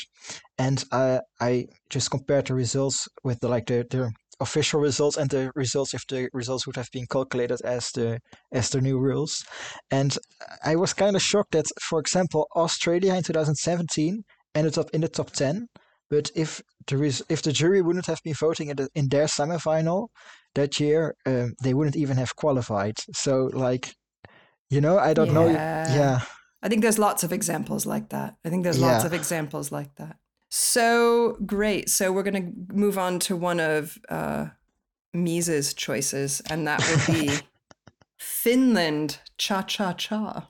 [0.58, 5.50] and I just compared the results with the like the, the official results and the
[5.54, 8.20] results if the results would have been calculated as the
[8.52, 9.44] as the new rules.
[9.90, 10.16] And
[10.64, 14.22] I was kind of shocked that, for example, Australia in 2017
[14.54, 15.66] ended up in the top 10.
[16.10, 19.26] But if the res- if the jury wouldn't have been voting in, the, in their
[19.26, 20.08] semifinal
[20.54, 22.96] that year, um, they wouldn't even have qualified.
[23.12, 23.94] So like,
[24.70, 25.46] you know, I don't know.
[25.48, 25.94] Yeah.
[25.94, 26.20] Yeah,
[26.62, 28.36] I think there's lots of examples like that.
[28.44, 30.16] I think there's lots of examples like that.
[30.50, 31.88] So great.
[31.88, 34.46] So we're going to move on to one of uh,
[35.12, 37.38] Mees's choices, and that will be
[38.18, 40.48] Finland Cha Cha Cha.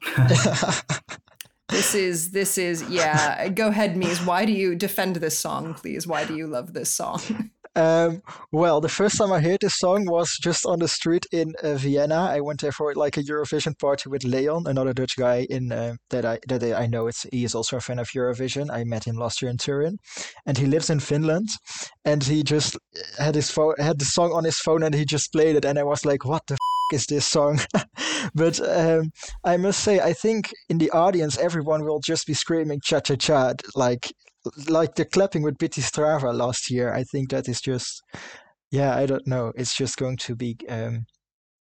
[1.68, 3.48] This is, this is, yeah.
[3.48, 4.24] Go ahead, Mees.
[4.24, 6.06] Why do you defend this song, please?
[6.06, 7.20] Why do you love this song?
[7.78, 11.54] Um, well, the first time I heard this song was just on the street in
[11.62, 12.28] uh, Vienna.
[12.28, 15.94] I went there for like a Eurovision party with Leon, another Dutch guy in uh,
[16.10, 17.06] that I that I know.
[17.06, 18.68] It's he is also a fan of Eurovision.
[18.68, 19.98] I met him last year in Turin,
[20.44, 21.48] and he lives in Finland.
[22.04, 22.76] And he just
[23.16, 25.64] had his phone, had the song on his phone, and he just played it.
[25.64, 27.60] And I was like, "What the f- is this song?"
[28.34, 29.12] but um,
[29.44, 33.14] I must say, I think in the audience, everyone will just be screaming "cha cha
[33.14, 34.10] cha" like
[34.68, 36.92] like the clapping with Biti zdrava last year.
[36.92, 38.02] I think that is just,
[38.70, 39.52] yeah, I don't know.
[39.56, 41.06] It's just going to be, um,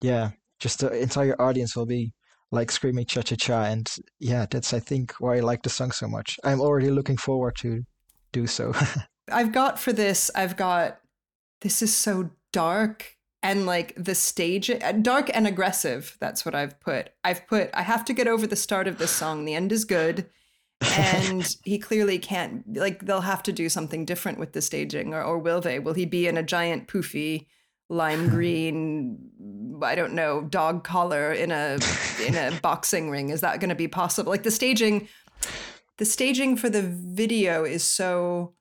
[0.00, 2.12] yeah, just the entire audience will be
[2.52, 3.64] like screaming cha cha cha.
[3.64, 6.38] And yeah, that's, I think, why I like the song so much.
[6.44, 7.82] I'm already looking forward to
[8.32, 8.72] do so.
[9.32, 11.00] I've got for this, I've got
[11.60, 16.16] this is so dark and like the stage uh, dark and aggressive.
[16.20, 17.10] That's what I've put.
[17.22, 19.44] I've put I have to get over the start of this song.
[19.44, 20.28] The end is good.
[20.98, 25.22] and he clearly can't like they'll have to do something different with the staging or,
[25.22, 25.78] or will they?
[25.78, 27.46] Will he be in a giant poofy
[27.88, 29.16] lime green
[29.80, 31.78] i don't know dog collar in a
[32.26, 33.30] in a boxing ring?
[33.30, 34.30] Is that going to be possible?
[34.30, 35.08] Like the staging
[35.96, 38.52] the staging for the video is so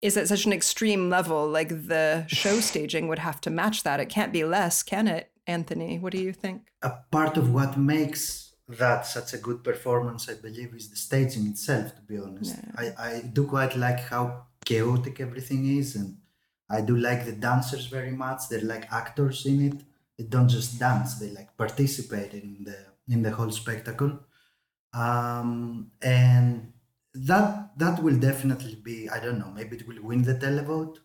[0.00, 4.00] is at such an extreme level like the show staging would have to match that.
[4.00, 5.98] It can't be less can it anthony?
[5.98, 6.70] What do you think?
[6.82, 11.46] A part of what makes that such a good performance, I believe, is the staging
[11.46, 12.56] itself, to be honest.
[12.76, 16.18] I, I do quite like how chaotic everything is, and
[16.68, 18.48] I do like the dancers very much.
[18.48, 19.82] They're like actors in it.
[20.18, 22.78] They don't just dance, they like participate in the
[23.08, 24.20] in the whole spectacle.
[24.92, 26.72] Um, and
[27.14, 30.98] that that will definitely be, I don't know, maybe it will win the televote.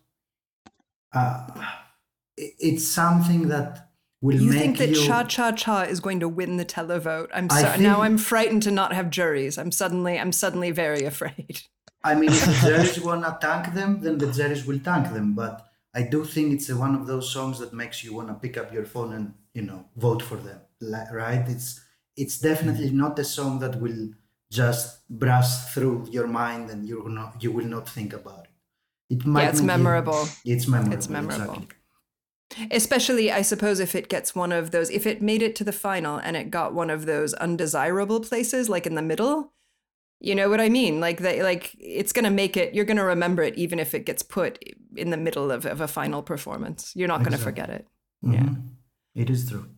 [1.12, 1.46] Uh,
[2.36, 3.90] it- it's something that
[4.24, 7.48] will you think that you cha cha cha is going to win the televote i'm
[7.50, 11.62] so think- now i'm frightened to not have juries i'm suddenly i'm suddenly very afraid
[12.04, 15.34] I mean, if the juries wanna tank them, then the juries will tank them.
[15.34, 18.58] But I do think it's a, one of those songs that makes you wanna pick
[18.58, 20.60] up your phone and you know vote for them,
[21.10, 21.48] right?
[21.48, 21.80] It's
[22.14, 22.98] it's definitely mm-hmm.
[22.98, 24.10] not a song that will
[24.50, 28.50] just brush through your mind and you will not you will not think about it.
[29.14, 30.28] It might yeah, it's memorable.
[30.44, 30.94] it's memorable.
[30.94, 31.54] It's memorable.
[31.54, 31.76] Exactly.
[32.70, 35.72] Especially, I suppose, if it gets one of those, if it made it to the
[35.72, 39.52] final and it got one of those undesirable places, like in the middle,
[40.20, 41.00] you know what I mean?
[41.00, 42.74] Like that, like it's gonna make it.
[42.74, 44.62] You're gonna remember it, even if it gets put
[44.96, 46.92] in the middle of, of a final performance.
[46.94, 47.36] You're not exactly.
[47.36, 47.86] gonna forget it.
[48.24, 48.32] Mm-hmm.
[48.34, 49.68] Yeah, it is true.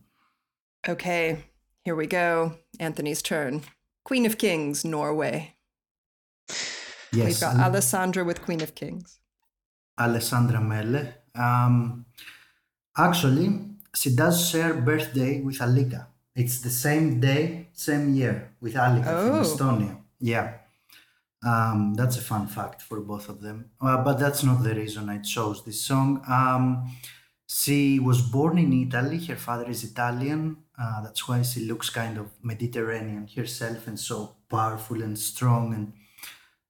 [0.87, 1.43] Okay,
[1.83, 2.57] here we go.
[2.79, 3.63] Anthony's turn.
[4.05, 5.55] Queen of Kings, Norway.
[7.11, 7.25] Yes.
[7.25, 9.19] We've got Alessandra with Queen of Kings.
[9.99, 11.13] Alessandra Mele.
[11.35, 12.05] Um,
[12.97, 13.59] actually,
[13.95, 16.07] she does share birthday with Alika.
[16.35, 19.27] It's the same day, same year with Alika oh.
[19.27, 19.97] from Estonia.
[20.19, 20.53] Yeah.
[21.45, 23.71] Um, that's a fun fact for both of them.
[23.79, 26.21] Uh, but that's not the reason I chose this song.
[26.27, 26.91] Um,
[27.47, 29.23] she was born in Italy.
[29.25, 30.57] Her father is Italian.
[30.77, 35.93] Uh, that's why she looks kind of Mediterranean herself and so powerful and strong and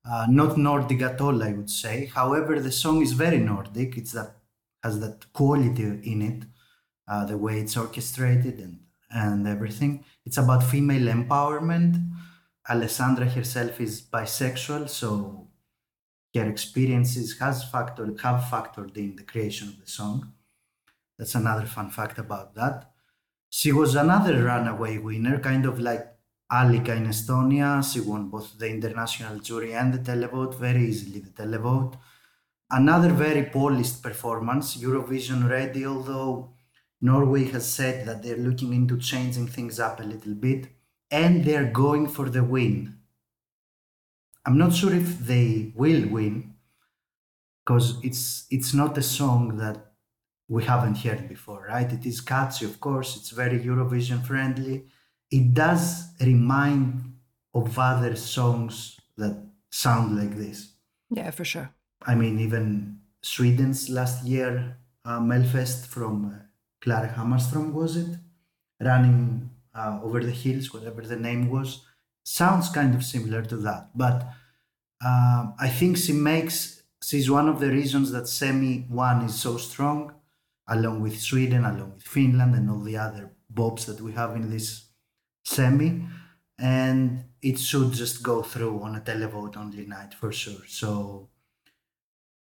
[0.10, 2.06] uh, not Nordic at all, I would say.
[2.14, 3.98] However, the song is very Nordic.
[3.98, 4.37] It's that
[4.88, 6.42] has that quality in it,
[7.08, 8.76] uh, the way it's orchestrated and
[9.10, 9.94] and everything.
[10.28, 11.94] It's about female empowerment.
[12.76, 15.10] Alessandra herself is bisexual, so
[16.36, 20.34] her experiences has factored have factored in the creation of the song.
[21.18, 22.92] That's another fun fact about that.
[23.50, 26.06] She was another runaway winner, kind of like
[26.52, 27.70] Alika in Estonia.
[27.92, 31.98] She won both the international jury and the televote, very easily the televote.
[32.70, 36.54] Another very polished performance, Eurovision ready, although
[37.00, 40.68] Norway has said that they're looking into changing things up a little bit
[41.10, 42.98] and they're going for the win.
[44.46, 46.56] I'm not sure if they will win
[47.66, 49.94] because it's it's not a song that
[50.48, 51.92] we haven't heard before, right?
[51.92, 54.86] It is catchy, of course, it's very Eurovision friendly.
[55.30, 57.18] It does remind
[57.54, 59.36] of other songs that
[59.70, 60.74] sound like this.
[61.10, 61.74] Yeah, for sure.
[62.06, 66.44] I mean, even Sweden's last year uh, Melfest from uh,
[66.82, 68.18] Klara Hammarström, was it?
[68.80, 71.86] Running uh, over the hills, whatever the name was,
[72.24, 73.90] sounds kind of similar to that.
[73.96, 74.28] But
[75.04, 79.58] uh, I think she makes, she's one of the reasons that Semi 1 is so
[79.58, 80.14] strong
[80.68, 84.50] along with Sweden, along with Finland, and all the other bobs that we have in
[84.50, 84.90] this
[85.46, 86.06] semi.
[86.60, 90.66] And it should just go through on a televote only night for sure.
[90.68, 91.30] So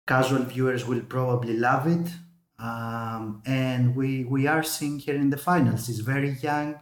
[0.07, 2.11] casual viewers will probably love it.
[2.59, 5.87] Um, and we we are seeing here in the finals.
[5.87, 6.81] She's very young,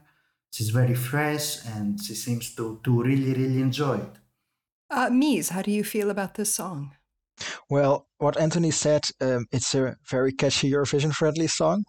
[0.50, 4.14] she's very fresh, and she seems to to really really enjoy it.
[4.90, 6.92] Uh, Mees, how do you feel about this song?
[7.68, 11.84] Well, what Anthony said, um, it's a very catchy Eurovision friendly song.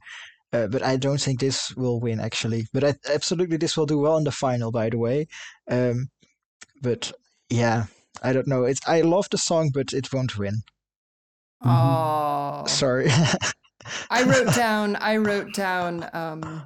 [0.54, 2.66] Uh, but I don't think this will win actually.
[2.72, 4.72] But I, absolutely, this will do well in the final.
[4.72, 5.28] By the way,
[5.70, 6.08] um,
[6.82, 7.12] but
[7.50, 7.86] yeah,
[8.24, 8.64] I don't know.
[8.64, 10.64] It's I love the song, but it won't win.
[11.64, 12.68] Oh, mm-hmm.
[12.68, 13.10] sorry.
[14.10, 14.96] I wrote down.
[14.96, 16.10] I wrote down.
[16.14, 16.64] Um,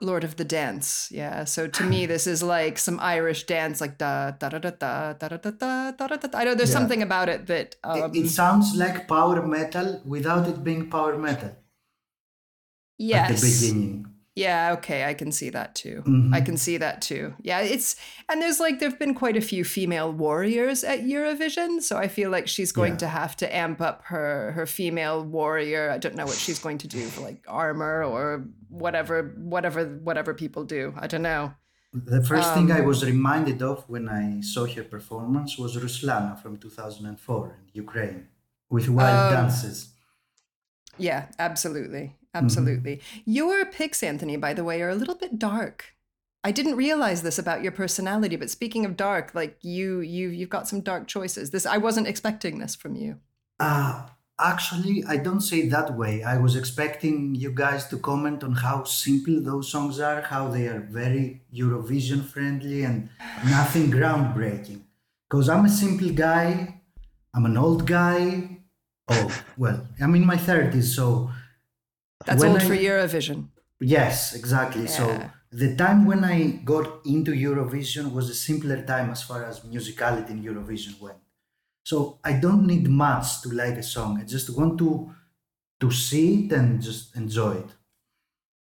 [0.00, 1.08] Lord of the Dance.
[1.10, 1.44] Yeah.
[1.44, 5.12] So to me, this is like some Irish dance, like da da da da da
[5.12, 6.38] da da da da da da.
[6.38, 6.78] I know there's yeah.
[6.78, 11.16] something about it that um, it, it, sounds like power metal without it being power
[11.18, 11.56] metal.
[12.98, 13.30] Yes.
[13.30, 14.09] At the beginning.
[14.36, 16.02] Yeah, okay, I can see that too.
[16.06, 16.32] Mm-hmm.
[16.32, 17.34] I can see that too.
[17.42, 17.96] Yeah, it's
[18.28, 22.30] and there's like there've been quite a few female warriors at Eurovision, so I feel
[22.30, 22.98] like she's going yeah.
[22.98, 25.90] to have to amp up her her female warrior.
[25.90, 30.32] I don't know what she's going to do for like armor or whatever whatever whatever
[30.32, 30.94] people do.
[30.96, 31.52] I don't know.
[31.92, 35.76] The first um, thing I um, was reminded of when I saw her performance was
[35.76, 38.28] Ruslana from 2004 in Ukraine
[38.70, 39.92] with wild um, dances.
[40.98, 42.14] Yeah, absolutely.
[42.34, 42.44] Mm-hmm.
[42.44, 42.96] Absolutely.
[42.96, 43.30] Mm-hmm.
[43.30, 45.94] Your picks, Anthony, by the way, are a little bit dark.
[46.42, 50.48] I didn't realize this about your personality, but speaking of dark, like you you you've
[50.48, 51.50] got some dark choices.
[51.50, 53.18] This I wasn't expecting this from you.
[53.58, 54.06] Uh
[54.38, 56.22] actually I don't say that way.
[56.22, 60.66] I was expecting you guys to comment on how simple those songs are, how they
[60.66, 63.10] are very Eurovision friendly and
[63.44, 64.80] nothing groundbreaking.
[65.28, 66.80] Because I'm a simple guy,
[67.34, 68.56] I'm an old guy.
[69.08, 71.30] Oh, well, I'm in my 30s, so
[72.24, 73.48] that's when old I, for Eurovision.
[73.80, 74.82] Yes, exactly.
[74.82, 74.88] Yeah.
[74.88, 79.60] So the time when I got into Eurovision was a simpler time as far as
[79.60, 81.18] musicality in Eurovision went.
[81.84, 84.20] So I don't need much to like a song.
[84.20, 85.14] I just want to
[85.80, 87.70] to see it and just enjoy it.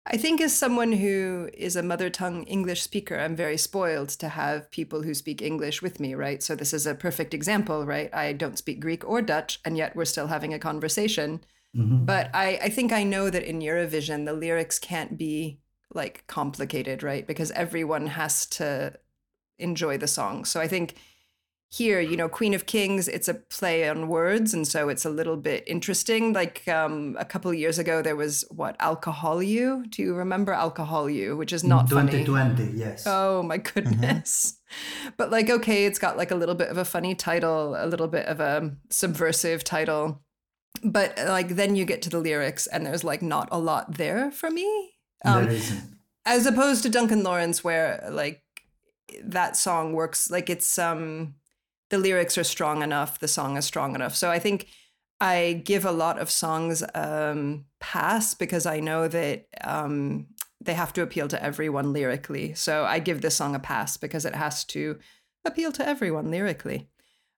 [0.09, 4.29] I think as someone who is a mother tongue English speaker, I'm very spoiled to
[4.29, 6.41] have people who speak English with me, right?
[6.41, 8.13] So this is a perfect example, right?
[8.13, 11.41] I don't speak Greek or Dutch, and yet we're still having a conversation.
[11.75, 12.05] Mm-hmm.
[12.05, 15.59] But I, I think I know that in Eurovision, the lyrics can't be
[15.93, 17.25] like complicated, right?
[17.25, 18.93] Because everyone has to
[19.59, 20.45] enjoy the song.
[20.45, 20.95] So I think
[21.69, 25.09] here, you know, Queen of Kings, it's a play on words, and so it's a
[25.09, 26.31] little bit interesting.
[26.31, 29.85] Like um, a couple of years ago, there was what Alcohol You.
[29.89, 31.35] Do you remember Alcohol You?
[31.35, 32.23] Which is not funny.
[32.23, 33.03] 2020, yes.
[33.05, 34.59] Oh my goodness.
[35.17, 38.07] But like, okay, it's got like a little bit of a funny title, a little
[38.07, 40.21] bit of a subversive title.
[40.83, 44.31] But like, then you get to the lyrics, and there's like not a lot there
[44.31, 44.93] for me.
[45.25, 45.49] Um,
[46.25, 48.43] as opposed to Duncan Lawrence, where like
[49.23, 51.35] that song works, like it's um
[51.89, 54.15] the lyrics are strong enough, the song is strong enough.
[54.15, 54.67] So I think
[55.19, 60.27] I give a lot of songs um pass because I know that um
[60.59, 62.53] they have to appeal to everyone lyrically.
[62.53, 64.99] So I give this song a pass because it has to
[65.45, 66.89] appeal to everyone lyrically.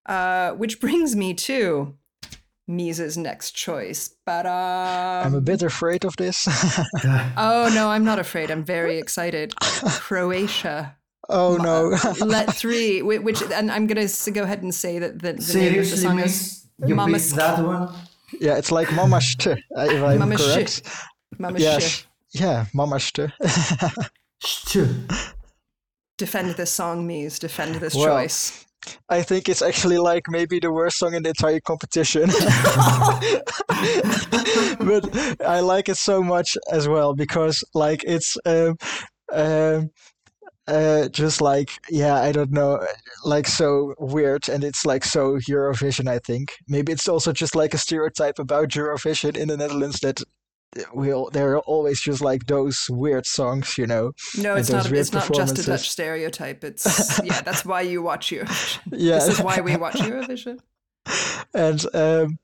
[0.05, 1.95] Uh, which brings me to
[2.69, 4.15] Mees's next choice.
[4.25, 6.47] But uh, I'm a bit afraid of this.
[7.37, 8.51] Oh no, I'm not afraid.
[8.51, 9.55] I'm very excited.
[9.99, 10.95] Croatia.
[11.29, 11.97] oh no.
[12.25, 15.89] Let three, which and I'm gonna go ahead and say that the, the name of
[15.89, 17.89] the song is You Mama picked that one?
[18.39, 20.69] yeah, it's like Mama St, if I'm Mama correct.
[20.69, 20.93] Shit.
[21.39, 21.89] Mama Yeah, Shit.
[21.89, 22.03] sh-
[22.33, 23.31] yeah, Mama St.
[24.41, 24.87] Stu.
[26.17, 27.39] Defend this song, Mees.
[27.39, 28.65] Defend this Well, choice.
[29.09, 32.29] I think it's actually like maybe the worst song in the entire competition.
[34.79, 38.77] but I like it so much as well because like it's um
[39.31, 39.89] um
[40.67, 42.85] uh just like yeah I don't know
[43.25, 47.73] like so weird and it's like so Eurovision I think maybe it's also just like
[47.73, 50.21] a stereotype about Eurovision in the Netherlands that
[50.93, 54.91] we'll there are always just like those weird songs you know No, it's not.
[54.91, 55.63] It's not just a.
[55.63, 56.63] Dutch stereotype.
[56.63, 57.41] It's yeah.
[57.45, 58.79] That's why you watch Eurovision.
[58.91, 60.59] yeah This is why we watch Eurovision.
[61.53, 62.37] and um,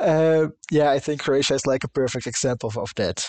[0.00, 3.28] uh, yeah, I think Croatia is like a perfect example of, that.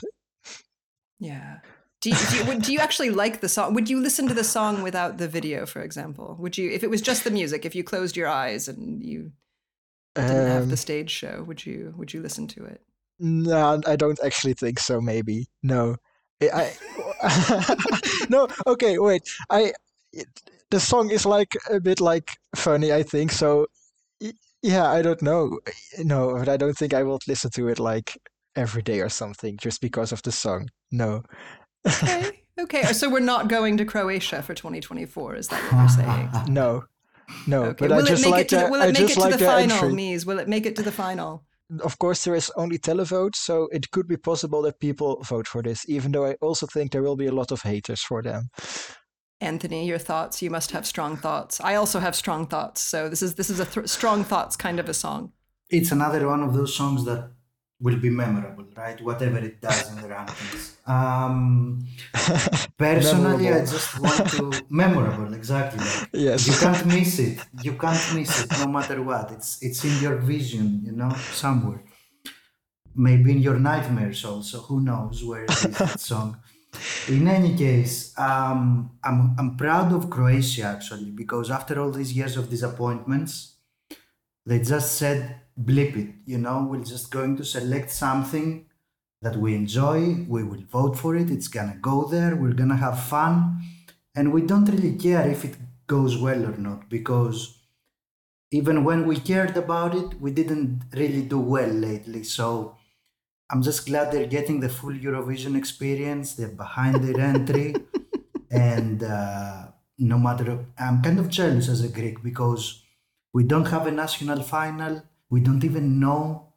[1.20, 1.60] Yeah.
[2.02, 3.74] Do you, do, you, would- do you actually like the song?
[3.76, 6.36] Would you listen to the song without the video, for example?
[6.39, 9.32] Would you, if it was just the music, if you closed your eyes and you
[10.16, 12.82] didn't have Um, the stage show, would you would you listen to it?
[13.20, 14.99] No, I don't actually think so.
[15.01, 15.95] Maybe no.
[16.41, 16.74] I,
[17.22, 17.76] I
[18.30, 18.47] no.
[18.68, 19.24] Okay, wait.
[19.49, 19.74] I
[20.11, 20.28] it-
[20.72, 22.91] the song is like a bit like funny.
[22.91, 23.68] I think so.
[24.64, 25.59] Yeah, I don't know.
[25.99, 28.18] No, but I don't think I will listen to it like
[28.55, 30.70] every day or something just because of the song.
[30.91, 31.24] No.
[31.88, 32.32] Okay.
[32.59, 32.84] Okay.
[32.86, 35.36] Oh, so we're not going to Croatia for 2024.
[35.38, 36.30] Is that what you're saying?
[36.53, 36.84] No.
[37.47, 37.88] No, Okay.
[37.88, 39.20] but Will I it make like it to the, will I it make it to
[39.22, 39.93] like the the final, entry.
[39.93, 40.24] Mees?
[40.28, 41.43] Will it make it to the final?
[41.84, 45.61] Of course there is only televote so it could be possible that people vote for
[45.61, 48.49] this even though i also think there will be a lot of haters for them
[49.43, 50.41] Anthony, your thoughts.
[50.41, 51.59] You must have strong thoughts.
[51.59, 52.80] I also have strong thoughts.
[52.80, 55.34] So this is this is a th- strong thoughts kind of a song.
[55.70, 57.30] It's another one of those songs that
[57.84, 58.99] will be memorable, right?
[59.01, 60.63] Whatever it does in the rankings.
[60.88, 61.86] Um,
[62.77, 65.84] personally, I just want to memorable, exactly.
[65.84, 67.39] Like, yes you can't miss it.
[67.61, 69.31] You can't miss it, no matter what.
[69.36, 71.11] It's it's in your vision, you know,
[71.43, 71.84] somewhere.
[72.95, 74.59] Maybe in your nightmares also.
[74.67, 76.38] Who knows where it is that song?
[77.09, 82.38] In any case, um, I'm I'm proud of Croatia actually because after all these years
[82.38, 83.57] of disappointments,
[84.45, 86.10] they just said blip it.
[86.26, 88.66] You know, we're just going to select something
[89.22, 90.26] that we enjoy.
[90.28, 91.32] We will vote for it.
[91.32, 92.36] It's gonna go there.
[92.36, 93.64] We're gonna have fun,
[94.16, 95.56] and we don't really care if it
[95.88, 97.60] goes well or not because
[98.51, 102.24] even when we cared about it, we didn't really do well lately.
[102.24, 102.76] So
[103.49, 106.36] I'm just glad they're getting the full Eurovision experience.
[106.36, 107.76] They're behind their entry,
[108.51, 112.84] and uh, no matter, I'm kind of jealous as a Greek because
[113.34, 115.04] we don't have a national final.
[115.34, 116.53] We don't even know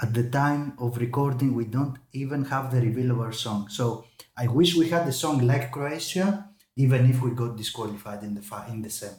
[0.00, 1.52] at the time of recording.
[1.52, 3.68] We don't even have the reveal of our song.
[3.68, 4.04] So
[4.36, 8.44] I wish we had a song like Croatia, even if we got disqualified in the
[8.68, 9.16] in the sem.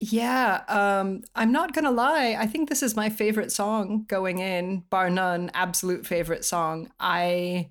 [0.00, 2.34] Yeah, um, I'm not gonna lie.
[2.36, 5.48] I think this is my favorite song going in, bar none.
[5.54, 6.90] Absolute favorite song.
[6.98, 7.70] I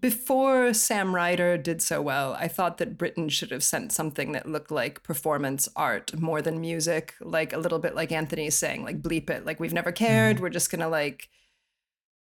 [0.00, 4.48] before Sam Ryder did so well, I thought that Britain should have sent something that
[4.48, 9.02] looked like performance art more than music, like a little bit like Anthony's saying, like
[9.02, 9.46] bleep it.
[9.46, 10.04] Like we've never mm-hmm.
[10.04, 10.40] cared.
[10.40, 11.28] We're just gonna like,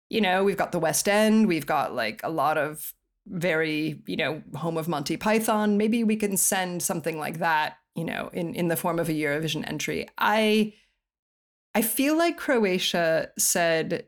[0.08, 1.46] you know, we've got the West End.
[1.46, 2.94] We've got like a lot of
[3.26, 5.76] very, you know, home of Monty Python.
[5.76, 9.12] Maybe we can send something like that, you know, in in the form of a
[9.12, 10.08] Eurovision entry.
[10.16, 10.72] I
[11.74, 14.06] I feel like Croatia said,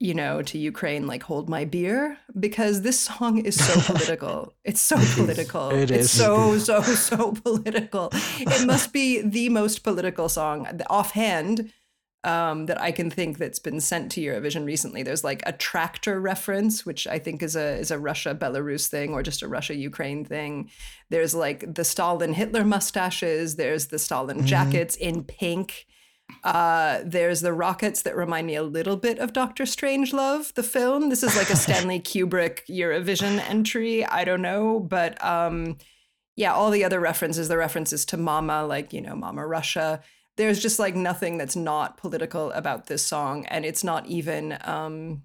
[0.00, 4.54] you know, to Ukraine, like, hold my beer, because this song is so political.
[4.64, 5.70] It's so political.
[5.70, 6.10] It it's is.
[6.10, 8.10] so, so, so political.
[8.38, 11.72] It must be the most political song offhand.
[12.24, 15.02] um, that I can think that's been sent to Eurovision recently.
[15.04, 19.14] There's like a tractor reference, which I think is a is a Russia Belarus thing
[19.14, 20.70] or just a Russia Ukraine thing.
[21.10, 23.56] There's like the Stalin Hitler mustaches.
[23.56, 24.46] There's the Stalin mm-hmm.
[24.46, 25.86] jackets in pink.
[26.44, 31.08] Uh, there's the rockets that remind me a little bit of Doctor Strangelove, the film.
[31.08, 34.04] This is like a Stanley Kubrick Eurovision entry.
[34.04, 35.78] I don't know, but um,
[36.36, 40.00] yeah, all the other references, the references to Mama, like you know, Mama Russia
[40.38, 45.22] there's just like nothing that's not political about this song and it's not even um,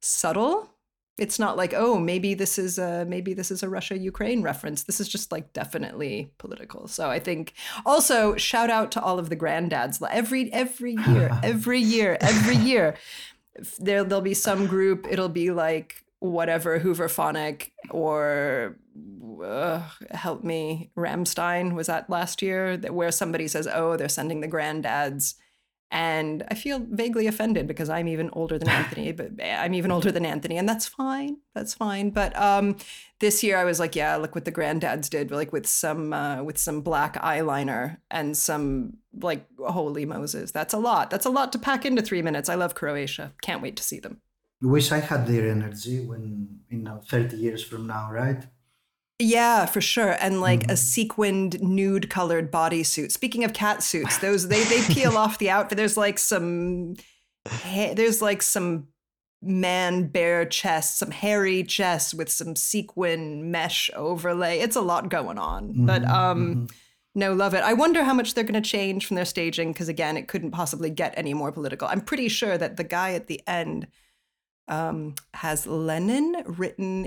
[0.00, 0.71] subtle
[1.18, 4.84] it's not like oh maybe this is a maybe this is a russia ukraine reference.
[4.84, 6.88] This is just like definitely political.
[6.88, 7.52] So i think
[7.84, 10.02] also shout out to all of the granddads.
[10.10, 12.96] Every every year every year every year
[13.78, 18.78] there there'll be some group it'll be like whatever Hooverphonic or
[19.44, 19.82] uh,
[20.12, 24.48] help me Ramstein was that last year that where somebody says oh they're sending the
[24.48, 25.34] granddads
[25.92, 30.10] and I feel vaguely offended because I'm even older than Anthony but I'm even older
[30.10, 32.10] than Anthony and that's fine that's fine.
[32.10, 32.76] But um,
[33.20, 36.42] this year I was like yeah look what the granddads did like with some uh,
[36.42, 41.52] with some black eyeliner and some like holy Moses that's a lot that's a lot
[41.52, 42.48] to pack into 3 minutes.
[42.48, 44.22] I love Croatia can't wait to see them.
[44.62, 48.42] Wish I had their energy when you know 30 years from now, right?
[49.22, 50.16] Yeah, for sure.
[50.18, 50.72] And like mm-hmm.
[50.72, 53.12] a sequined nude colored bodysuit.
[53.12, 55.78] Speaking of cat suits, those they they peel off the outfit.
[55.78, 56.96] There's like some
[57.64, 58.88] there's like some
[59.40, 64.58] man bare chest, some hairy chest with some sequin mesh overlay.
[64.58, 65.68] It's a lot going on.
[65.68, 66.64] Mm-hmm, but um mm-hmm.
[67.14, 67.62] no, love it.
[67.62, 70.50] I wonder how much they're going to change from their staging because again, it couldn't
[70.50, 71.86] possibly get any more political.
[71.86, 73.86] I'm pretty sure that the guy at the end
[74.66, 77.06] um, has Lenin written.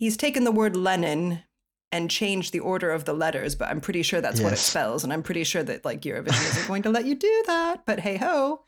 [0.00, 1.42] He's taken the word Lenin
[1.92, 4.44] and changed the order of the letters, but I'm pretty sure that's yes.
[4.44, 5.04] what it spells.
[5.04, 7.84] And I'm pretty sure that like Eurovision isn't going to let you do that.
[7.84, 8.62] But hey ho.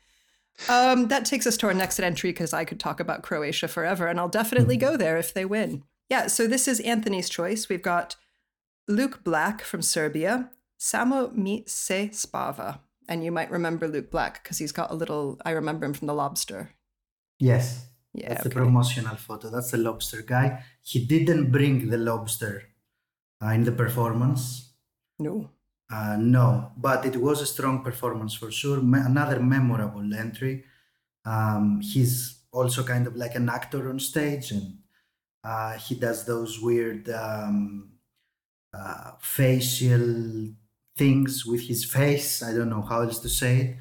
[0.69, 4.05] Um, that takes us to our next entry because I could talk about Croatia forever,
[4.05, 5.83] and I'll definitely go there if they win.
[6.07, 7.67] Yeah, so this is Anthony's choice.
[7.67, 8.15] We've got
[8.87, 12.81] Luke Black from Serbia, Samo mi se spava.
[13.09, 16.05] And you might remember Luke Black because he's got a little, I remember him from
[16.05, 16.69] The Lobster.
[17.39, 17.87] Yes.
[18.13, 18.29] Yeah.
[18.29, 18.49] That's okay.
[18.49, 19.49] the promotional photo.
[19.49, 20.63] That's the lobster guy.
[20.81, 22.63] He didn't bring the lobster
[23.43, 24.73] uh, in the performance.
[25.19, 25.49] No.
[25.91, 28.81] Uh, no, but it was a strong performance for sure.
[28.81, 30.63] Me- another memorable entry.
[31.25, 34.79] Um, he's also kind of like an actor on stage, and
[35.43, 37.91] uh, he does those weird um,
[38.73, 40.47] uh, facial
[40.97, 42.41] things with his face.
[42.41, 43.77] I don't know how else to say it.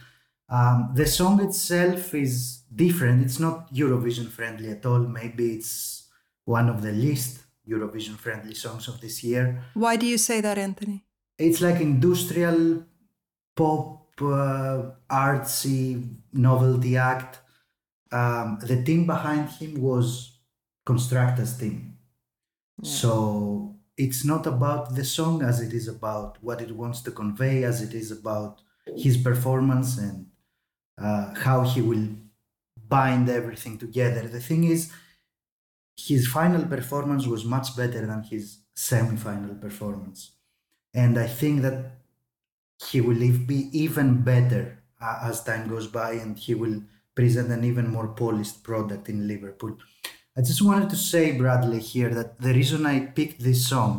[0.49, 3.25] Um, the song itself is different.
[3.25, 5.01] It's not Eurovision friendly at all.
[5.01, 6.09] Maybe it's
[6.45, 9.63] one of the least Eurovision friendly songs of this year.
[9.75, 11.05] Why do you say that, Anthony?
[11.39, 12.85] It's like industrial
[13.57, 17.41] pop, uh, artsy novelty act.
[18.11, 20.39] Um, the team behind him was
[20.87, 21.97] Konstrakta's team.
[22.83, 22.91] Yeah.
[22.91, 27.65] So it's not about the song as it is about what it wants to convey,
[27.65, 28.61] as it is about
[28.97, 30.27] his performance and
[31.01, 32.09] uh, how he will
[32.97, 34.23] bind everything together.
[34.29, 34.81] The thing is,
[36.09, 40.21] his final performance was much better than his semi-final performance,
[41.03, 41.79] and I think that
[42.89, 43.23] he will
[43.53, 44.65] be even better
[45.01, 46.79] uh, as time goes by, and he will
[47.15, 49.75] present an even more polished product in Liverpool.
[50.37, 53.95] I just wanted to say, Bradley, here that the reason I picked this song.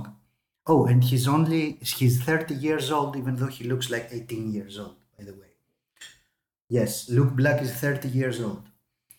[0.65, 1.61] Oh, and he's only
[1.99, 5.51] he's 30 years old, even though he looks like 18 years old, by the way.
[6.69, 8.63] Yes, Luke Black is 30 years old.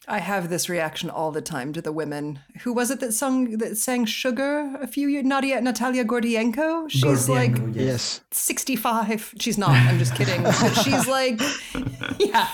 [0.06, 2.40] I have this reaction all the time to the women.
[2.62, 5.24] Who was it that sung that sang "Sugar" a few years?
[5.24, 6.90] Nadia Natalia Gordienko.
[6.90, 8.20] She's Gordienko, like yes.
[8.30, 9.34] sixty-five.
[9.38, 9.70] She's not.
[9.70, 10.42] I'm just kidding.
[10.42, 11.40] but she's like,
[12.18, 12.48] yeah,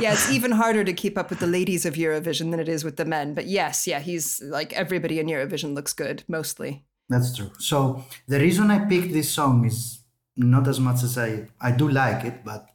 [0.00, 0.12] yeah.
[0.12, 2.96] It's even harder to keep up with the ladies of Eurovision than it is with
[2.96, 3.34] the men.
[3.34, 6.84] But yes, yeah, he's like everybody in Eurovision looks good mostly.
[7.08, 7.50] That's true.
[7.58, 10.00] So the reason I picked this song is
[10.36, 12.66] not as much as I I do like it, but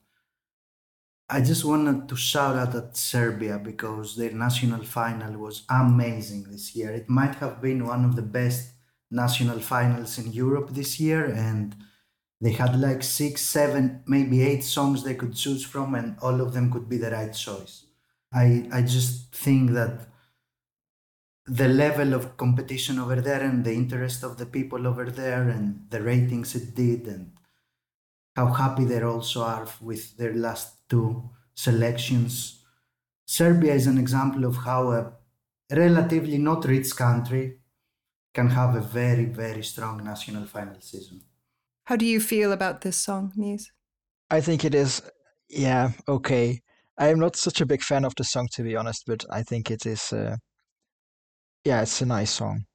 [1.33, 6.75] I just wanted to shout out at Serbia because their national final was amazing this
[6.75, 6.91] year.
[6.91, 8.73] It might have been one of the best
[9.09, 11.75] national finals in Europe this year, and
[12.39, 16.53] they had like six, seven, maybe eight songs they could choose from, and all of
[16.53, 17.87] them could be the right choice.
[18.31, 20.07] I, I just think that
[21.47, 25.87] the level of competition over there and the interest of the people over there and
[25.89, 27.31] the ratings it did and
[28.35, 32.63] how happy they also are with their last two selections.
[33.25, 35.13] Serbia is an example of how a
[35.71, 37.45] relatively not rich country
[38.33, 41.21] can have a very, very strong national final season.
[41.85, 43.71] How do you feel about this song, Mees?
[44.29, 45.01] I think it is
[45.49, 46.61] yeah, okay.
[46.97, 49.43] I am not such a big fan of the song to be honest, but I
[49.43, 50.13] think it is.
[50.13, 50.37] Uh,
[51.65, 52.65] yeah, it's a nice song.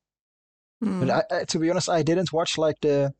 [0.80, 1.00] Hmm.
[1.00, 3.12] But I, I, to be honest, I didn't watch like the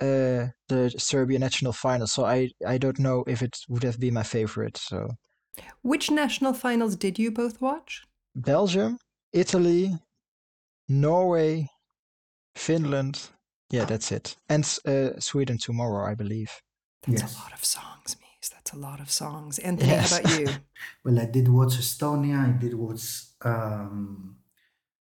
[0.00, 4.14] uh, the Serbia national final, so I I don't know if it would have been
[4.14, 4.76] my favorite.
[4.78, 5.08] So
[5.82, 8.04] Which national finals did you both watch?
[8.34, 8.98] Belgium,
[9.32, 9.90] Italy,
[10.88, 11.68] Norway,
[12.56, 13.30] Finland.
[13.70, 14.36] Yeah, that's it.
[14.48, 16.50] And uh, Sweden tomorrow, I believe.
[17.02, 17.34] That's Yes.
[17.34, 18.48] a lot of songs, Mees.
[18.50, 19.58] That's a lot of songs.
[19.58, 20.10] And how Yes.
[20.10, 20.64] about you?
[21.04, 22.38] Well, I did watch Estonia.
[22.54, 23.02] I did watch
[23.42, 24.38] um,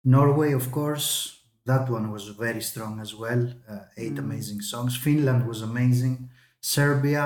[0.04, 1.35] Norway, of course.
[1.66, 3.42] That one was very strong as well.
[3.72, 4.24] Uh, eight Mm.
[4.26, 4.96] amazing songs.
[5.06, 6.16] Finland was amazing.
[6.60, 7.24] Serbia.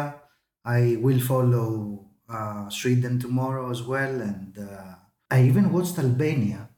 [0.64, 4.14] I will follow uh, Sweden tomorrow as well.
[4.30, 4.95] And uh,
[5.30, 6.68] I even watched Albania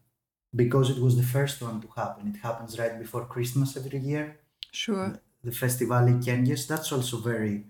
[0.62, 2.28] because it was the first one to happen.
[2.34, 4.26] It happens right before Christmas every year
[4.72, 5.20] Sure.
[5.44, 6.66] the festival in Këngës.
[6.68, 7.66] That's also very.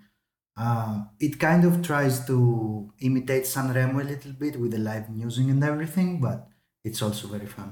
[0.57, 5.47] Uh, it kind of tries to imitate Sanremo a little bit with the live music
[5.49, 6.49] and everything, but
[6.85, 7.71] it's also very fun.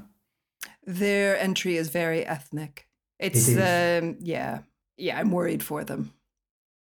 [0.99, 2.75] Their entry is very ethnic.
[3.19, 3.57] It's is.
[3.59, 4.53] um yeah.
[4.97, 6.03] Yeah, I'm worried for them.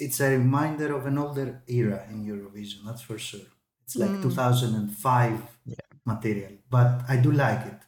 [0.05, 3.49] It's a reminder of an older era in Eurovision, that's for sure.
[3.85, 4.23] It's like Mm.
[4.23, 5.75] 2005 Yeah.
[6.05, 7.81] material, but I do like it.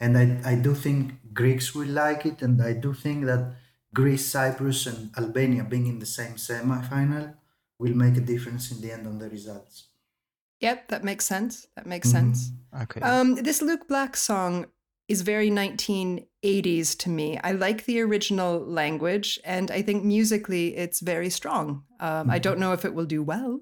[0.00, 1.02] And I, I do think
[1.40, 3.42] Greeks will like it, and I do think that
[3.92, 7.24] Greece, Cyprus, and Albania being in the same semi final
[7.80, 9.74] will make a difference in the end on the results.
[10.60, 11.66] Yep, that makes sense.
[11.76, 12.12] That makes Mhm.
[12.12, 12.38] sense.
[12.82, 13.00] Okay.
[13.00, 14.66] Um, this Luke Black song
[15.08, 17.38] is very 1980s to me.
[17.42, 21.84] I like the original language, and I think musically it's very strong.
[21.98, 23.60] Um, I don't know if it will do well,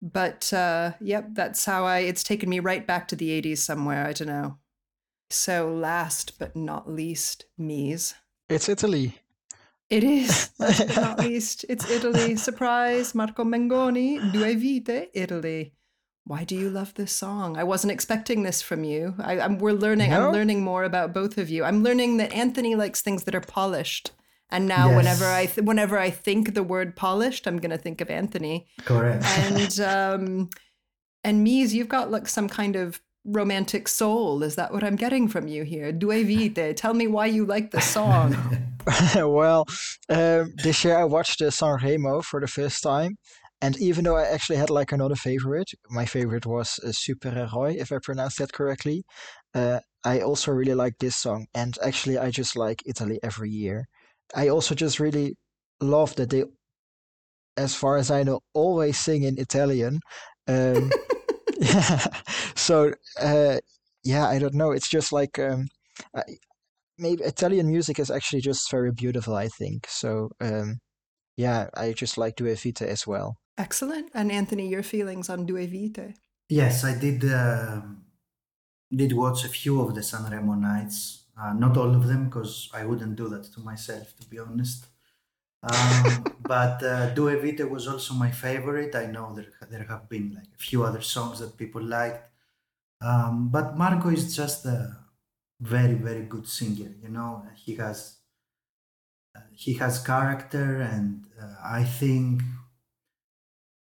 [0.00, 1.98] but uh, yep, that's how I.
[2.00, 4.06] It's taken me right back to the 80s somewhere.
[4.06, 4.58] I don't know.
[5.30, 8.14] So, last but not least, Mees.
[8.48, 9.18] it's Italy.
[9.90, 12.36] It is, last but not least, it's Italy.
[12.36, 15.72] Surprise, Marco Mengoni, Due Vite, Italy.
[16.26, 17.56] Why do you love this song?
[17.56, 19.14] I wasn't expecting this from you.
[19.18, 20.10] I, I'm, we're learning.
[20.10, 20.26] No?
[20.26, 21.62] I'm learning more about both of you.
[21.62, 24.10] I'm learning that Anthony likes things that are polished.
[24.50, 28.10] And now, whenever I th- whenever I think the word polished, I'm gonna think of
[28.10, 28.66] Anthony.
[28.84, 29.24] Correct.
[29.38, 30.50] And um,
[31.24, 34.42] and Mees, you've got like some kind of romantic soul.
[34.42, 35.92] Is that what I'm getting from you here?
[35.92, 36.76] Due Vite.
[36.76, 38.36] Tell me why you like the song.
[39.16, 39.66] well,
[40.08, 43.16] um, this year I watched uh, Sanremo for the first time,
[43.66, 47.90] and even though I actually had like another favorite, my favorite was uh, Supereroi, if
[47.90, 49.02] I pronounced that correctly.
[49.52, 53.88] Uh, I also really like this song, and actually I just like Italy every year.
[54.36, 55.34] I also just really
[55.80, 56.44] love that they,
[57.56, 59.98] as far as I know, always sing in Italian.
[60.46, 60.92] Um,
[61.58, 62.06] yeah,
[62.54, 63.58] so uh,
[64.04, 64.70] yeah, I don't know.
[64.70, 65.66] It's just like um,
[66.14, 66.22] I,
[66.98, 69.88] maybe Italian music is actually just very beautiful, I think.
[69.88, 70.78] So um,
[71.36, 73.36] yeah, I just like Due Vite as well.
[73.58, 74.10] Excellent.
[74.14, 76.14] And Anthony, your feelings on Due Vite?
[76.48, 77.24] Yes, I did.
[77.24, 78.06] um
[78.94, 81.24] did watch a few of the Sanremo nights.
[81.38, 84.86] Uh, not all of them, because I wouldn't do that to myself, to be honest.
[85.62, 88.94] Um, but uh, Due Vite was also my favorite.
[88.94, 92.30] I know there there have been like a few other songs that people liked,
[93.00, 94.96] um, but Marco is just a
[95.60, 96.92] very very good singer.
[97.02, 98.18] You know, he has
[99.36, 102.42] uh, he has character, and uh, I think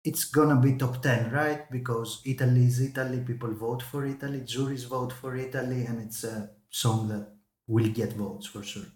[0.04, 4.84] it's gonna be top 10 right because italy is italy people vote for italy juries
[4.84, 7.28] vote for italy and it's a song that
[7.66, 8.90] will get votes for sure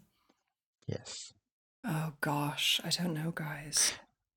[0.86, 1.32] Yes.
[1.84, 3.92] Oh gosh, I don't know, guys.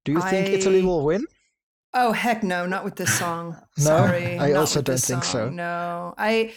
[0.05, 1.25] Do you think Italy will win?
[1.93, 3.55] Oh heck no, not with this song.
[3.77, 4.37] No, Sorry.
[4.37, 5.49] I not also don't think so.
[5.49, 6.13] No.
[6.17, 6.53] I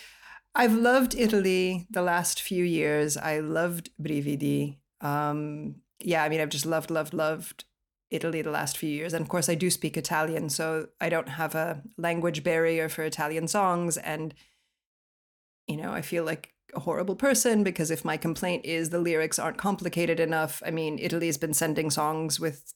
[0.54, 3.16] I've loved Italy the last few years.
[3.16, 4.78] I loved Brividi.
[5.00, 7.64] Um yeah, I mean I've just loved, loved, loved
[8.12, 9.12] Italy the last few years.
[9.14, 13.02] And of course I do speak Italian, so I don't have a language barrier for
[13.02, 14.34] Italian songs and
[15.68, 19.38] you know, I feel like a horrible person because if my complaint is the lyrics
[19.38, 22.74] aren't complicated enough, I mean, Italy's been sending songs with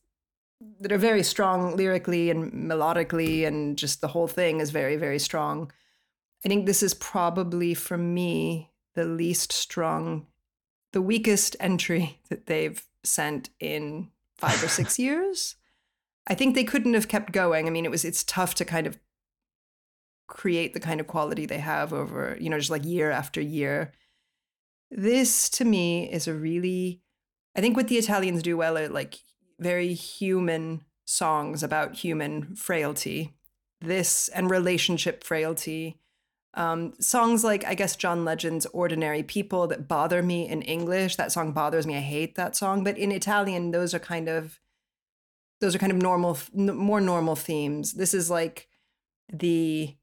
[0.80, 5.18] that are very strong lyrically and melodically, and just the whole thing is very, very
[5.18, 5.70] strong.
[6.44, 10.26] I think this is probably for me the least strong,
[10.92, 15.56] the weakest entry that they've sent in five or six years.
[16.26, 17.66] I think they couldn't have kept going.
[17.66, 18.98] I mean, it was it's tough to kind of
[20.26, 23.92] create the kind of quality they have over, you know, just like year after year.
[24.90, 27.00] This to me is a really,
[27.54, 29.18] I think what the Italians do well are like
[29.58, 33.34] very human songs about human frailty.
[33.80, 36.00] This and relationship frailty.
[36.56, 41.16] Um, songs like, I guess, John Legend's Ordinary People that bother me in English.
[41.16, 41.96] That song bothers me.
[41.96, 42.82] I hate that song.
[42.82, 44.58] But in Italian, those are kind of
[45.60, 47.94] those are kind of normal, more normal themes.
[47.94, 48.68] This is like
[49.32, 49.94] the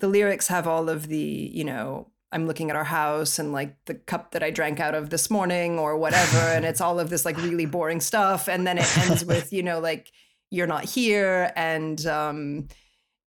[0.00, 3.76] the lyrics have all of the you know I'm looking at our house and like
[3.84, 6.38] the cup that I drank out of this morning or whatever.
[6.38, 8.48] and it's all of this like really boring stuff.
[8.48, 10.10] And then it ends with, you know, like,
[10.50, 11.52] you're not here.
[11.56, 12.68] And, um,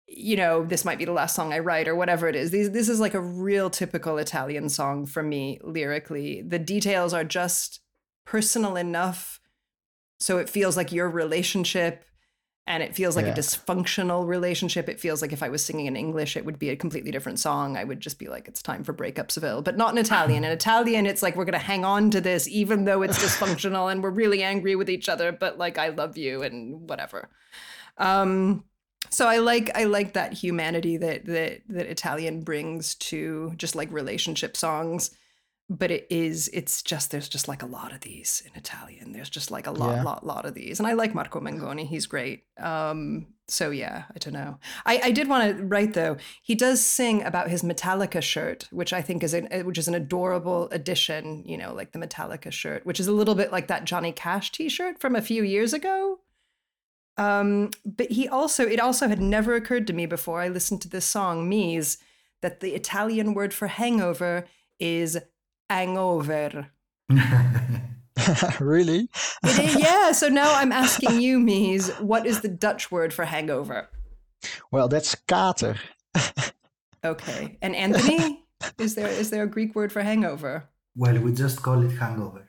[0.08, 2.50] you know, this might be the last song I write or whatever it is.
[2.50, 6.42] These, this is like a real typical Italian song for me lyrically.
[6.42, 7.80] The details are just
[8.24, 9.40] personal enough.
[10.18, 12.04] So it feels like your relationship
[12.66, 13.32] and it feels like yeah.
[13.32, 14.88] a dysfunctional relationship.
[14.88, 17.38] It feels like if I was singing in English, it would be a completely different
[17.38, 17.76] song.
[17.76, 20.44] I would just be like, it's time for breakup, Seville, but not in Italian.
[20.44, 24.02] In Italian, it's like we're gonna hang on to this, even though it's dysfunctional and
[24.02, 25.32] we're really angry with each other.
[25.32, 27.30] But like, I love you and whatever.
[27.96, 28.64] Um,
[29.10, 33.90] so I like I like that humanity that that that Italian brings to just like
[33.92, 35.10] relationship songs
[35.70, 39.12] but it is it's just there's just like a lot of these in italian.
[39.12, 40.02] There's just like a lot yeah.
[40.02, 40.80] lot lot of these.
[40.80, 42.44] And i like marco mengoni he's great.
[42.58, 44.58] Um so yeah i don't know.
[44.86, 48.92] I i did want to write though he does sing about his metallica shirt which
[48.92, 52.84] i think is an which is an adorable addition you know like the metallica shirt
[52.86, 56.18] which is a little bit like that johnny cash t-shirt from a few years ago
[57.18, 60.88] um but he also it also had never occurred to me before i listened to
[60.88, 61.98] this song Mees
[62.40, 64.46] that the italian word for hangover
[64.78, 65.18] is
[65.70, 66.68] hangover.
[68.60, 69.08] really?
[69.44, 70.12] yeah.
[70.12, 73.88] So now I'm asking you, Mees, what is the Dutch word for hangover?
[74.70, 75.76] Well, that's kater.
[77.04, 77.58] okay.
[77.62, 78.44] And Anthony,
[78.78, 80.68] is there is there a Greek word for hangover?
[80.96, 82.48] Well, we just call it hangover.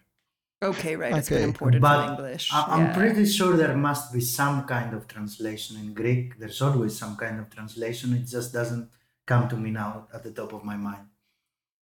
[0.61, 1.11] Okay, right.
[1.11, 1.19] Okay.
[1.19, 2.49] It's been imported but from English.
[2.53, 2.93] I'm yeah.
[2.93, 6.37] pretty sure there must be some kind of translation in Greek.
[6.37, 8.13] There's always some kind of translation.
[8.13, 8.89] It just doesn't
[9.25, 11.05] come to me now at the top of my mind.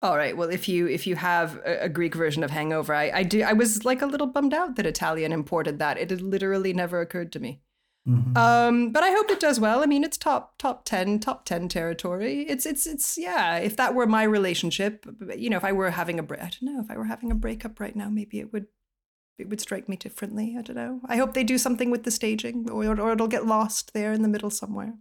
[0.02, 0.36] All right.
[0.36, 3.42] Well, if you if you have a, a Greek version of Hangover, I, I do.
[3.42, 5.98] I was like a little bummed out that Italian imported that.
[5.98, 7.60] It had literally never occurred to me.
[8.08, 8.36] Mm-hmm.
[8.36, 9.82] Um, but I hope it does well.
[9.82, 12.42] I mean, it's top top ten top ten territory.
[12.48, 13.58] It's it's it's yeah.
[13.58, 16.62] If that were my relationship, you know, if I were having a break, I don't
[16.62, 16.80] know.
[16.80, 18.66] If I were having a breakup right now, maybe it would
[19.38, 20.56] it would strike me differently.
[20.58, 21.00] I don't know.
[21.06, 24.22] I hope they do something with the staging, or or it'll get lost there in
[24.22, 24.94] the middle somewhere.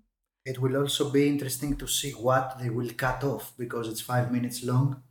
[0.45, 4.31] It will also be interesting to see what they will cut off because it's five
[4.31, 5.03] minutes long.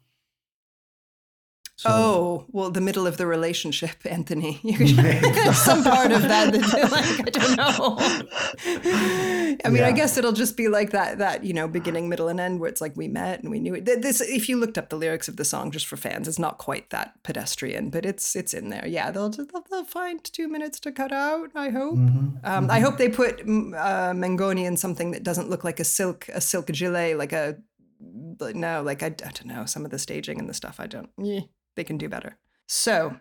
[1.78, 4.54] So, oh, well, the middle of the relationship, Anthony.
[5.52, 6.52] Some part of that,
[6.90, 7.96] like, I don't know.
[9.64, 9.86] I mean, yeah.
[9.86, 12.68] I guess it'll just be like that, that, you know, beginning, middle, and end where
[12.68, 13.84] it's like we met and we knew it.
[13.84, 16.58] This, if you looked up the lyrics of the song just for fans, it's not
[16.58, 18.84] quite that pedestrian, but it's it's in there.
[18.84, 21.94] Yeah, they'll just, they'll, find two minutes to cut out, I hope.
[21.94, 22.38] Mm-hmm.
[22.42, 22.70] Um, mm-hmm.
[22.72, 26.26] I hope they put mm, uh, Mengoni in something that doesn't look like a silk,
[26.34, 27.56] a silk gilet, like a,
[28.00, 31.10] no, like I, I don't know, some of the staging and the stuff, I don't,
[31.16, 31.42] yeah
[31.78, 32.36] they can do better.
[32.66, 33.18] So,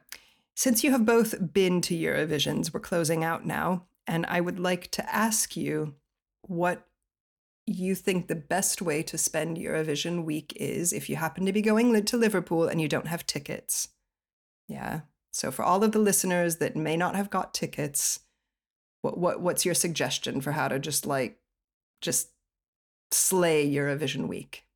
[0.55, 4.91] since you have both been to Eurovisions, we're closing out now, and I would like
[4.91, 5.93] to ask you
[6.41, 6.87] what
[7.67, 11.61] you think the best way to spend Eurovision week is if you happen to be
[11.61, 13.89] going to Liverpool and you don't have tickets.
[14.67, 15.01] Yeah.
[15.31, 18.21] So for all of the listeners that may not have got tickets,
[19.01, 21.39] what what what's your suggestion for how to just like
[22.01, 22.29] just
[23.11, 24.66] slay Eurovision week?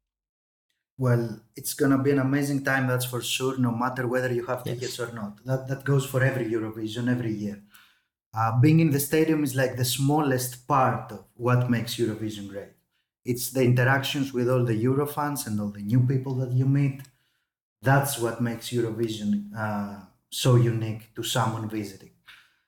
[1.02, 4.64] Well, it's gonna be an amazing time, that's for sure, no matter whether you have
[4.64, 5.04] tickets yes.
[5.04, 5.44] or not.
[5.44, 7.58] That that goes for every Eurovision every year.
[8.38, 12.74] Uh, being in the stadium is like the smallest part of what makes Eurovision great.
[13.26, 17.02] It's the interactions with all the Eurofans and all the new people that you meet.
[17.82, 19.32] That's what makes Eurovision
[19.66, 22.14] uh, so unique to someone visiting.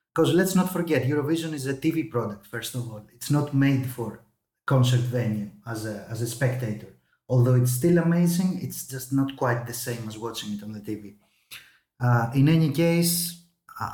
[0.10, 3.06] Because let's not forget, Eurovision is a TV product, first of all.
[3.14, 4.24] It's not made for
[4.66, 6.93] concert venue as a, as a spectator
[7.30, 10.80] although it's still amazing, it's just not quite the same as watching it on the
[10.80, 11.16] TV.
[12.00, 13.44] Uh, in any case,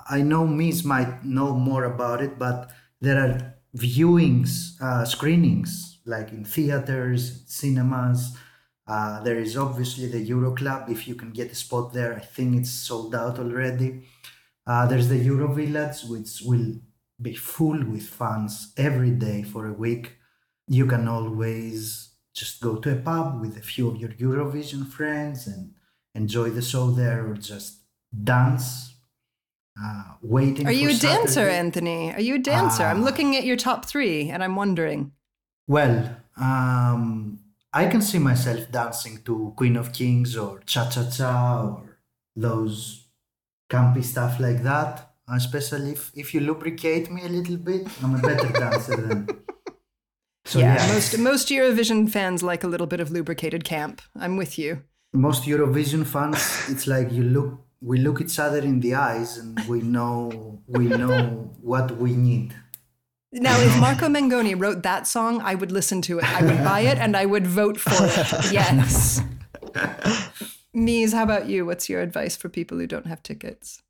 [0.09, 2.71] I know Mees might know more about it, but
[3.01, 8.37] there are viewings, uh, screenings, like in theaters, cinemas.
[8.87, 10.89] Uh, there is obviously the Euro Club.
[10.89, 14.07] If you can get a spot there, I think it's sold out already.
[14.65, 16.75] Uh, there's the Euro Village, which will
[17.21, 20.17] be full with fans every day for a week.
[20.67, 25.47] You can always just go to a pub with a few of your Eurovision friends
[25.47, 25.73] and
[26.15, 27.79] enjoy the show there or just
[28.23, 28.95] dance
[29.81, 31.23] uh, waiting Are you a Saturday.
[31.23, 32.13] dancer, Anthony?
[32.13, 32.83] Are you a dancer?
[32.83, 35.11] Uh, I'm looking at your top three and I'm wondering.
[35.67, 37.39] Well, um,
[37.73, 41.97] I can see myself dancing to Queen of Kings or Cha Cha Cha or
[42.35, 43.07] those
[43.69, 45.05] campy stuff like that.
[45.31, 49.27] Especially if, if you lubricate me a little bit, I'm a better dancer than
[50.49, 54.01] so, yeah, yeah, most most Eurovision fans like a little bit of lubricated camp.
[54.15, 54.81] I'm with you.
[55.13, 56.37] Most Eurovision fans,
[56.69, 60.87] it's like you look we look each other in the eyes and we know we
[60.87, 62.55] know what we need.
[63.31, 66.25] Now, if Marco Mengoni wrote that song, I would listen to it.
[66.25, 68.51] I would buy it and I would vote for it.
[68.51, 69.21] Yes.
[70.73, 71.63] Mees, how about you?
[71.63, 73.83] What's your advice for people who don't have tickets?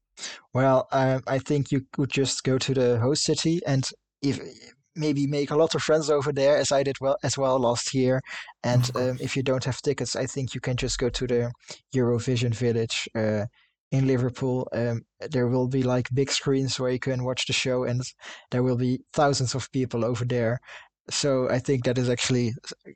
[0.53, 3.89] Well, um, I think you could just go to the host city and
[4.21, 4.41] if
[4.99, 7.93] maybe make a lot of friends over there, as I did well as well last
[7.93, 8.21] year.
[8.63, 11.51] And um, if you don't have tickets, I think you can just go to the
[11.95, 13.45] Eurovision Village uh,
[13.91, 14.67] in Liverpool.
[14.73, 18.01] Um, there will be like big screens where you can watch the show, and
[18.51, 20.59] there will be thousands of people over there.
[21.09, 22.53] So I think that is actually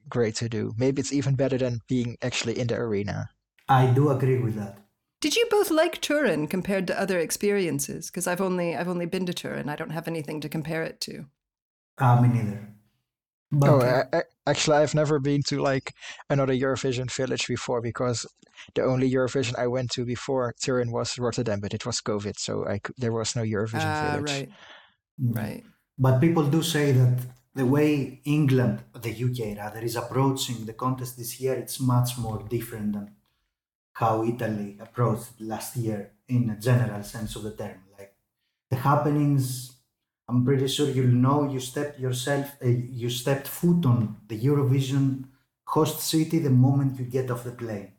[0.08, 0.74] great to do.
[0.78, 3.30] Maybe it's even better than being actually in the arena.
[3.68, 4.78] I do agree with that.
[5.24, 8.12] Did you both like Turin compared to other experiences?
[8.12, 9.70] Because I've only I've only been to Turin.
[9.70, 11.26] I don't have anything to compare it to.
[11.98, 12.70] Uh, me neither.
[13.52, 15.94] But oh, uh, I, I, actually, I've never been to like
[16.30, 18.26] another Eurovision village before because
[18.76, 22.66] the only Eurovision I went to before Turin was Rotterdam, but it was COVID, so
[22.68, 24.32] I there was no Eurovision Ah, village.
[24.32, 24.50] right,
[25.22, 25.36] mm.
[25.36, 25.64] right.
[25.98, 27.20] But people do say that
[27.54, 32.44] the way England, the UK rather, is approaching the contest this year, it's much more
[32.50, 33.16] different than
[33.94, 37.84] how Italy approached last year in a general sense of the term.
[37.98, 38.16] Like
[38.70, 39.73] the happenings,
[40.34, 45.26] I'm pretty sure you'll know you stepped yourself, uh, you stepped foot on the Eurovision
[45.68, 47.92] host city the moment you get off the plane.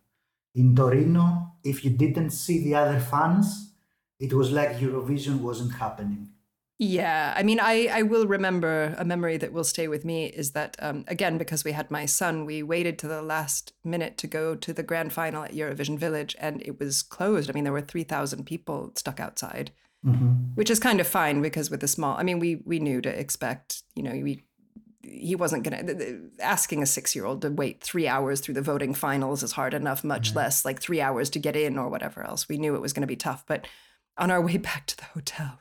[0.57, 3.75] In Torino, if you didn't see the other fans,
[4.19, 6.31] it was like Eurovision wasn't happening.
[6.79, 10.51] Yeah, I mean, I, I will remember a memory that will stay with me is
[10.53, 14.27] that, um, again, because we had my son, we waited to the last minute to
[14.27, 17.49] go to the grand final at Eurovision Village and it was closed.
[17.49, 19.71] I mean, there were 3,000 people stuck outside,
[20.05, 20.55] Mhm.
[20.55, 23.09] which is kind of fine because with a small, I mean, we, we knew to
[23.09, 24.45] expect, you know, we,
[25.03, 28.63] he wasn't going to, asking a six year old to wait three hours through the
[28.63, 30.37] voting finals is hard enough, much Right.
[30.45, 32.49] less like three hours to get in or whatever else.
[32.49, 33.45] We knew it was going to be tough.
[33.47, 33.67] But
[34.19, 35.61] on our way back to the hotel,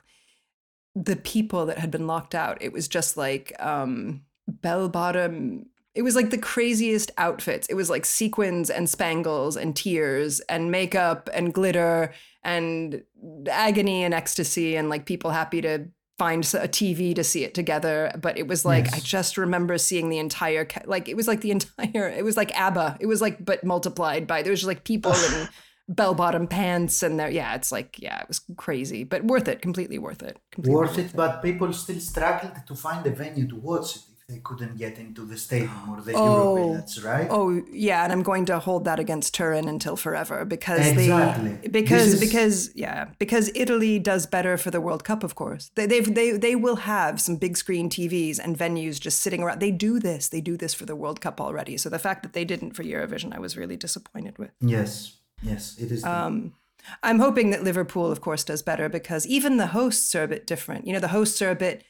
[0.94, 5.66] the people that had been locked out, it was just like um, bell bottom.
[5.94, 7.66] It was like the craziest outfits.
[7.68, 12.12] It was like sequins and spangles and tears and makeup and glitter
[12.44, 13.02] and
[13.50, 15.86] agony and ecstasy and like people happy to
[16.18, 18.12] find a TV to see it together.
[18.20, 21.50] But it was like I just remember seeing the entire like it was like the
[21.50, 22.98] entire it was like ABBA.
[23.00, 25.48] It was like but multiplied by there was just like people in
[25.88, 29.60] bell bottom pants and there yeah it's like yeah it was crazy but worth it
[29.60, 33.56] completely worth it completely worth it, but people still struggled to find a venue to
[33.56, 36.56] watch it they couldn't get into the stadium or the Oh.
[36.56, 37.26] Eurovillage, right?
[37.30, 41.50] Oh yeah, and I'm going to hold that against Turin until forever because Exactly.
[41.62, 45.70] they because is- because yeah because Italy does better for the World Cup, of course.
[45.74, 49.60] They they've, they they will have some big screen TVs and venues just sitting around.
[49.60, 50.28] They do this.
[50.28, 51.76] They do this for the World Cup already.
[51.76, 54.52] So the fact that they didn't for Eurovision, I was really disappointed with.
[54.60, 56.00] Yes, yes, it is.
[56.02, 56.54] the- Um,
[57.02, 60.46] I'm hoping that Liverpool, of course, does better because even the hosts are a bit
[60.46, 60.86] different.
[60.86, 61.82] You know, the hosts are a bit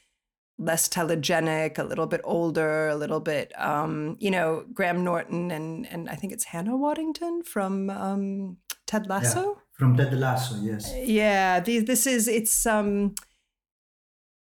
[0.59, 5.87] less telegenic, a little bit older, a little bit, um, you know, Graham Norton and
[5.87, 9.63] and I think it's Hannah Waddingham from um, Ted yeah, Lasso.
[9.73, 10.93] from Ted Lasso, yes.
[10.97, 12.67] Yeah, these, this is it's.
[12.67, 13.15] Um,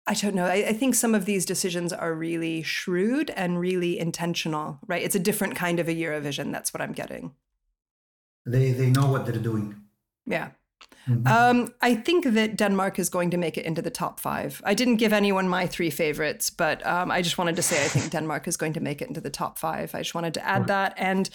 [0.10, 0.46] I don't know.
[0.46, 4.80] I, I think some of these decisions are really shrewd and really intentional.
[4.88, 5.04] Right?
[5.04, 6.52] It's a different kind of a Eurovision.
[6.52, 7.34] That's what I'm getting.
[8.46, 9.82] They they know what they're doing.
[10.26, 10.52] Yeah.
[11.08, 11.28] Mhm.
[11.28, 14.62] Um, I think that Denmark is going to make it into the top five.
[14.66, 17.88] I didn't give anyone my three favorites, but um, I just wanted to say I
[17.88, 19.96] think Denmark is going to make it into the top five.
[19.96, 20.94] I just wanted to add that.
[20.98, 21.30] And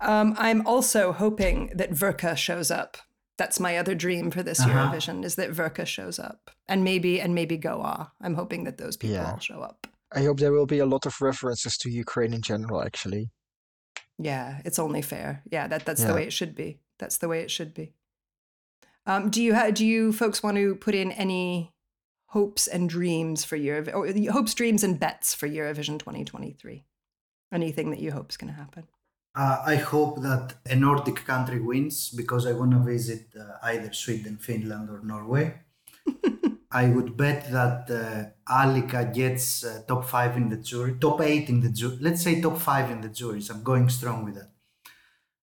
[0.00, 2.96] um, I'm also hoping that Verka shows up.
[3.36, 4.70] That's my other dream for this Uh-huh.
[4.70, 6.50] Eurovision is that Verka shows up.
[6.68, 8.10] And maybe and maybe Go_A.
[8.20, 9.32] I'm hoping that those people Yeah.
[9.32, 9.86] all show up.
[10.14, 13.28] I hope there will be a lot of references to Ukraine in general, actually.
[14.18, 15.42] Yeah, it's only fair.
[15.52, 16.78] Yeah, that that's the way it should be.
[16.98, 17.92] That's the way it should be.
[19.06, 21.72] Um, do you ha- do you folks want to put in any
[22.26, 26.84] hopes and dreams for Eurovision, or hopes, dreams, and bets for Eurovision 2023?
[27.52, 28.84] Anything that you hope is going to happen?
[29.36, 33.92] Uh, I hope that a Nordic country wins because I want to visit uh, either
[33.92, 35.60] Sweden, Finland, or Norway.
[36.72, 41.48] I would bet that uh, Alika gets uh, top five in the jury, top eight
[41.48, 41.98] in the jury.
[42.00, 43.50] Let's say top five in the juries.
[43.50, 44.50] I'm going strong with that.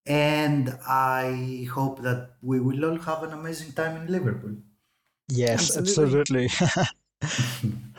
[0.06, 4.56] And I hope that we will all have an amazing time in Liverpool.
[5.30, 6.49] Yes, Absolutely.
[6.49, 7.80] absolutely.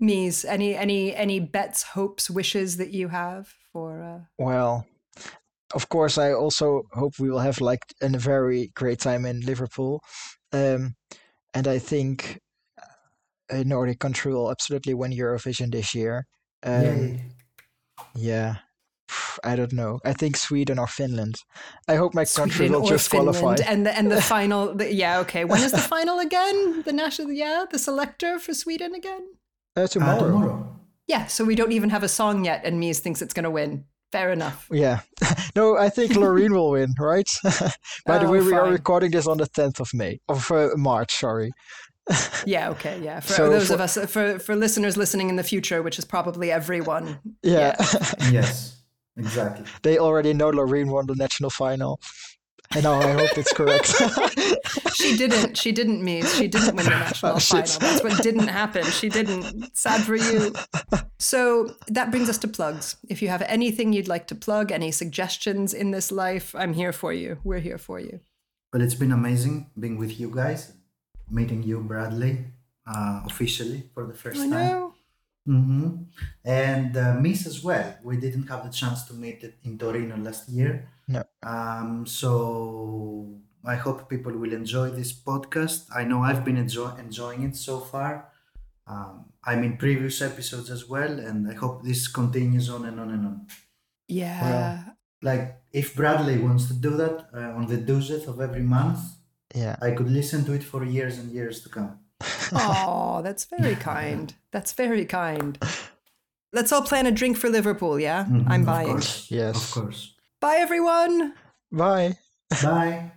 [0.00, 4.02] Mees, any any any bets, hopes, wishes that you have for?
[4.02, 4.20] Uh...
[4.38, 4.86] well,
[5.74, 10.02] of course, I also hope we will have like a very great time in Liverpool.
[10.52, 10.96] Um,
[11.54, 12.40] and I think
[13.50, 16.26] a Nordic country will absolutely win Eurovision this year.
[16.62, 17.24] Um, Yay.
[18.14, 18.56] yeah.
[19.44, 19.98] I don't know.
[20.04, 21.34] I think Sweden or Finland.
[21.88, 23.64] I hope my country will just Finland, qualify.
[23.72, 24.74] and the and the final.
[24.74, 25.44] The, yeah, okay.
[25.44, 26.82] When is the final again?
[26.84, 27.32] The national.
[27.32, 29.22] Yeah, the selector for Sweden again.
[29.76, 30.20] Uh, Uh, tomorrow.
[30.30, 30.76] tomorrow.
[31.08, 33.50] Yeah, so we don't even have a song yet, and Mees thinks it's going to
[33.50, 33.84] win.
[34.12, 34.66] Fair enough.
[34.70, 35.00] Yeah.
[35.56, 37.28] no, I think Loreen will win, right?
[38.06, 40.68] By the Oh, way, we are recording this on the 10th of May, of uh,
[40.76, 41.50] March, sorry.
[42.46, 43.20] Yeah, okay, yeah.
[43.20, 46.04] For So those for- of us, for for listeners listening in the future, which is
[46.04, 47.18] probably everyone.
[47.42, 47.74] Yeah.
[48.30, 48.76] Yes,
[49.16, 49.66] exactly.
[49.82, 52.00] they already know Loreen won the national final.
[52.74, 53.92] And now I hope it's correct.
[54.94, 55.56] She didn't.
[55.56, 56.34] She didn't, Mees.
[56.36, 57.78] She didn't win the national Oh, final.
[57.80, 58.84] That's what didn't happen.
[58.84, 59.76] She didn't.
[59.76, 60.52] Sad for you.
[61.18, 62.96] So that brings us to plugs.
[63.08, 66.92] If you have anything you'd like to plug, any suggestions in this life, I'm here
[66.92, 67.38] for you.
[67.42, 68.20] We're here for you.
[68.72, 70.72] Well, it's been amazing being with you guys,
[71.30, 72.44] meeting you, Bradley,
[72.86, 74.50] uh, officially for the first I time.
[74.50, 74.91] know.
[75.44, 76.06] Hmm
[76.44, 77.96] And uh, Mees as well.
[78.04, 80.88] We didn't have the chance to meet it in Torino last year.
[81.08, 81.22] No.
[81.42, 85.86] Um, so I hope people will enjoy this podcast.
[85.94, 88.28] I know I've been enjoy- enjoying it so far.
[88.86, 93.10] Um, I'm in previous episodes as well, and I hope this continues on and on
[93.10, 93.46] and on.
[94.08, 94.84] Yeah.
[95.22, 98.98] Like, if Bradley wants to do that uh, on the 20th of every month,
[99.54, 99.76] yeah.
[99.80, 101.98] I could listen to it for years and years to come.
[102.52, 104.34] Oh, that's very kind.
[104.50, 105.58] That's very kind.
[106.52, 108.24] Let's all plan a drink for Liverpool, yeah?
[108.24, 108.88] Mhm, I'm of buying.
[108.88, 109.56] course, Yes.
[109.56, 110.14] Of course.
[110.40, 111.34] Bye, everyone.
[111.70, 112.18] Bye.
[112.62, 113.12] Bye.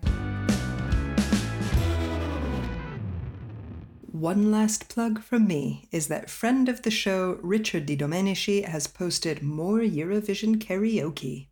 [4.11, 8.87] One last plug from me is that friend of the show, Richard De Domenici, has
[8.87, 11.47] posted more Eurovision karaoke,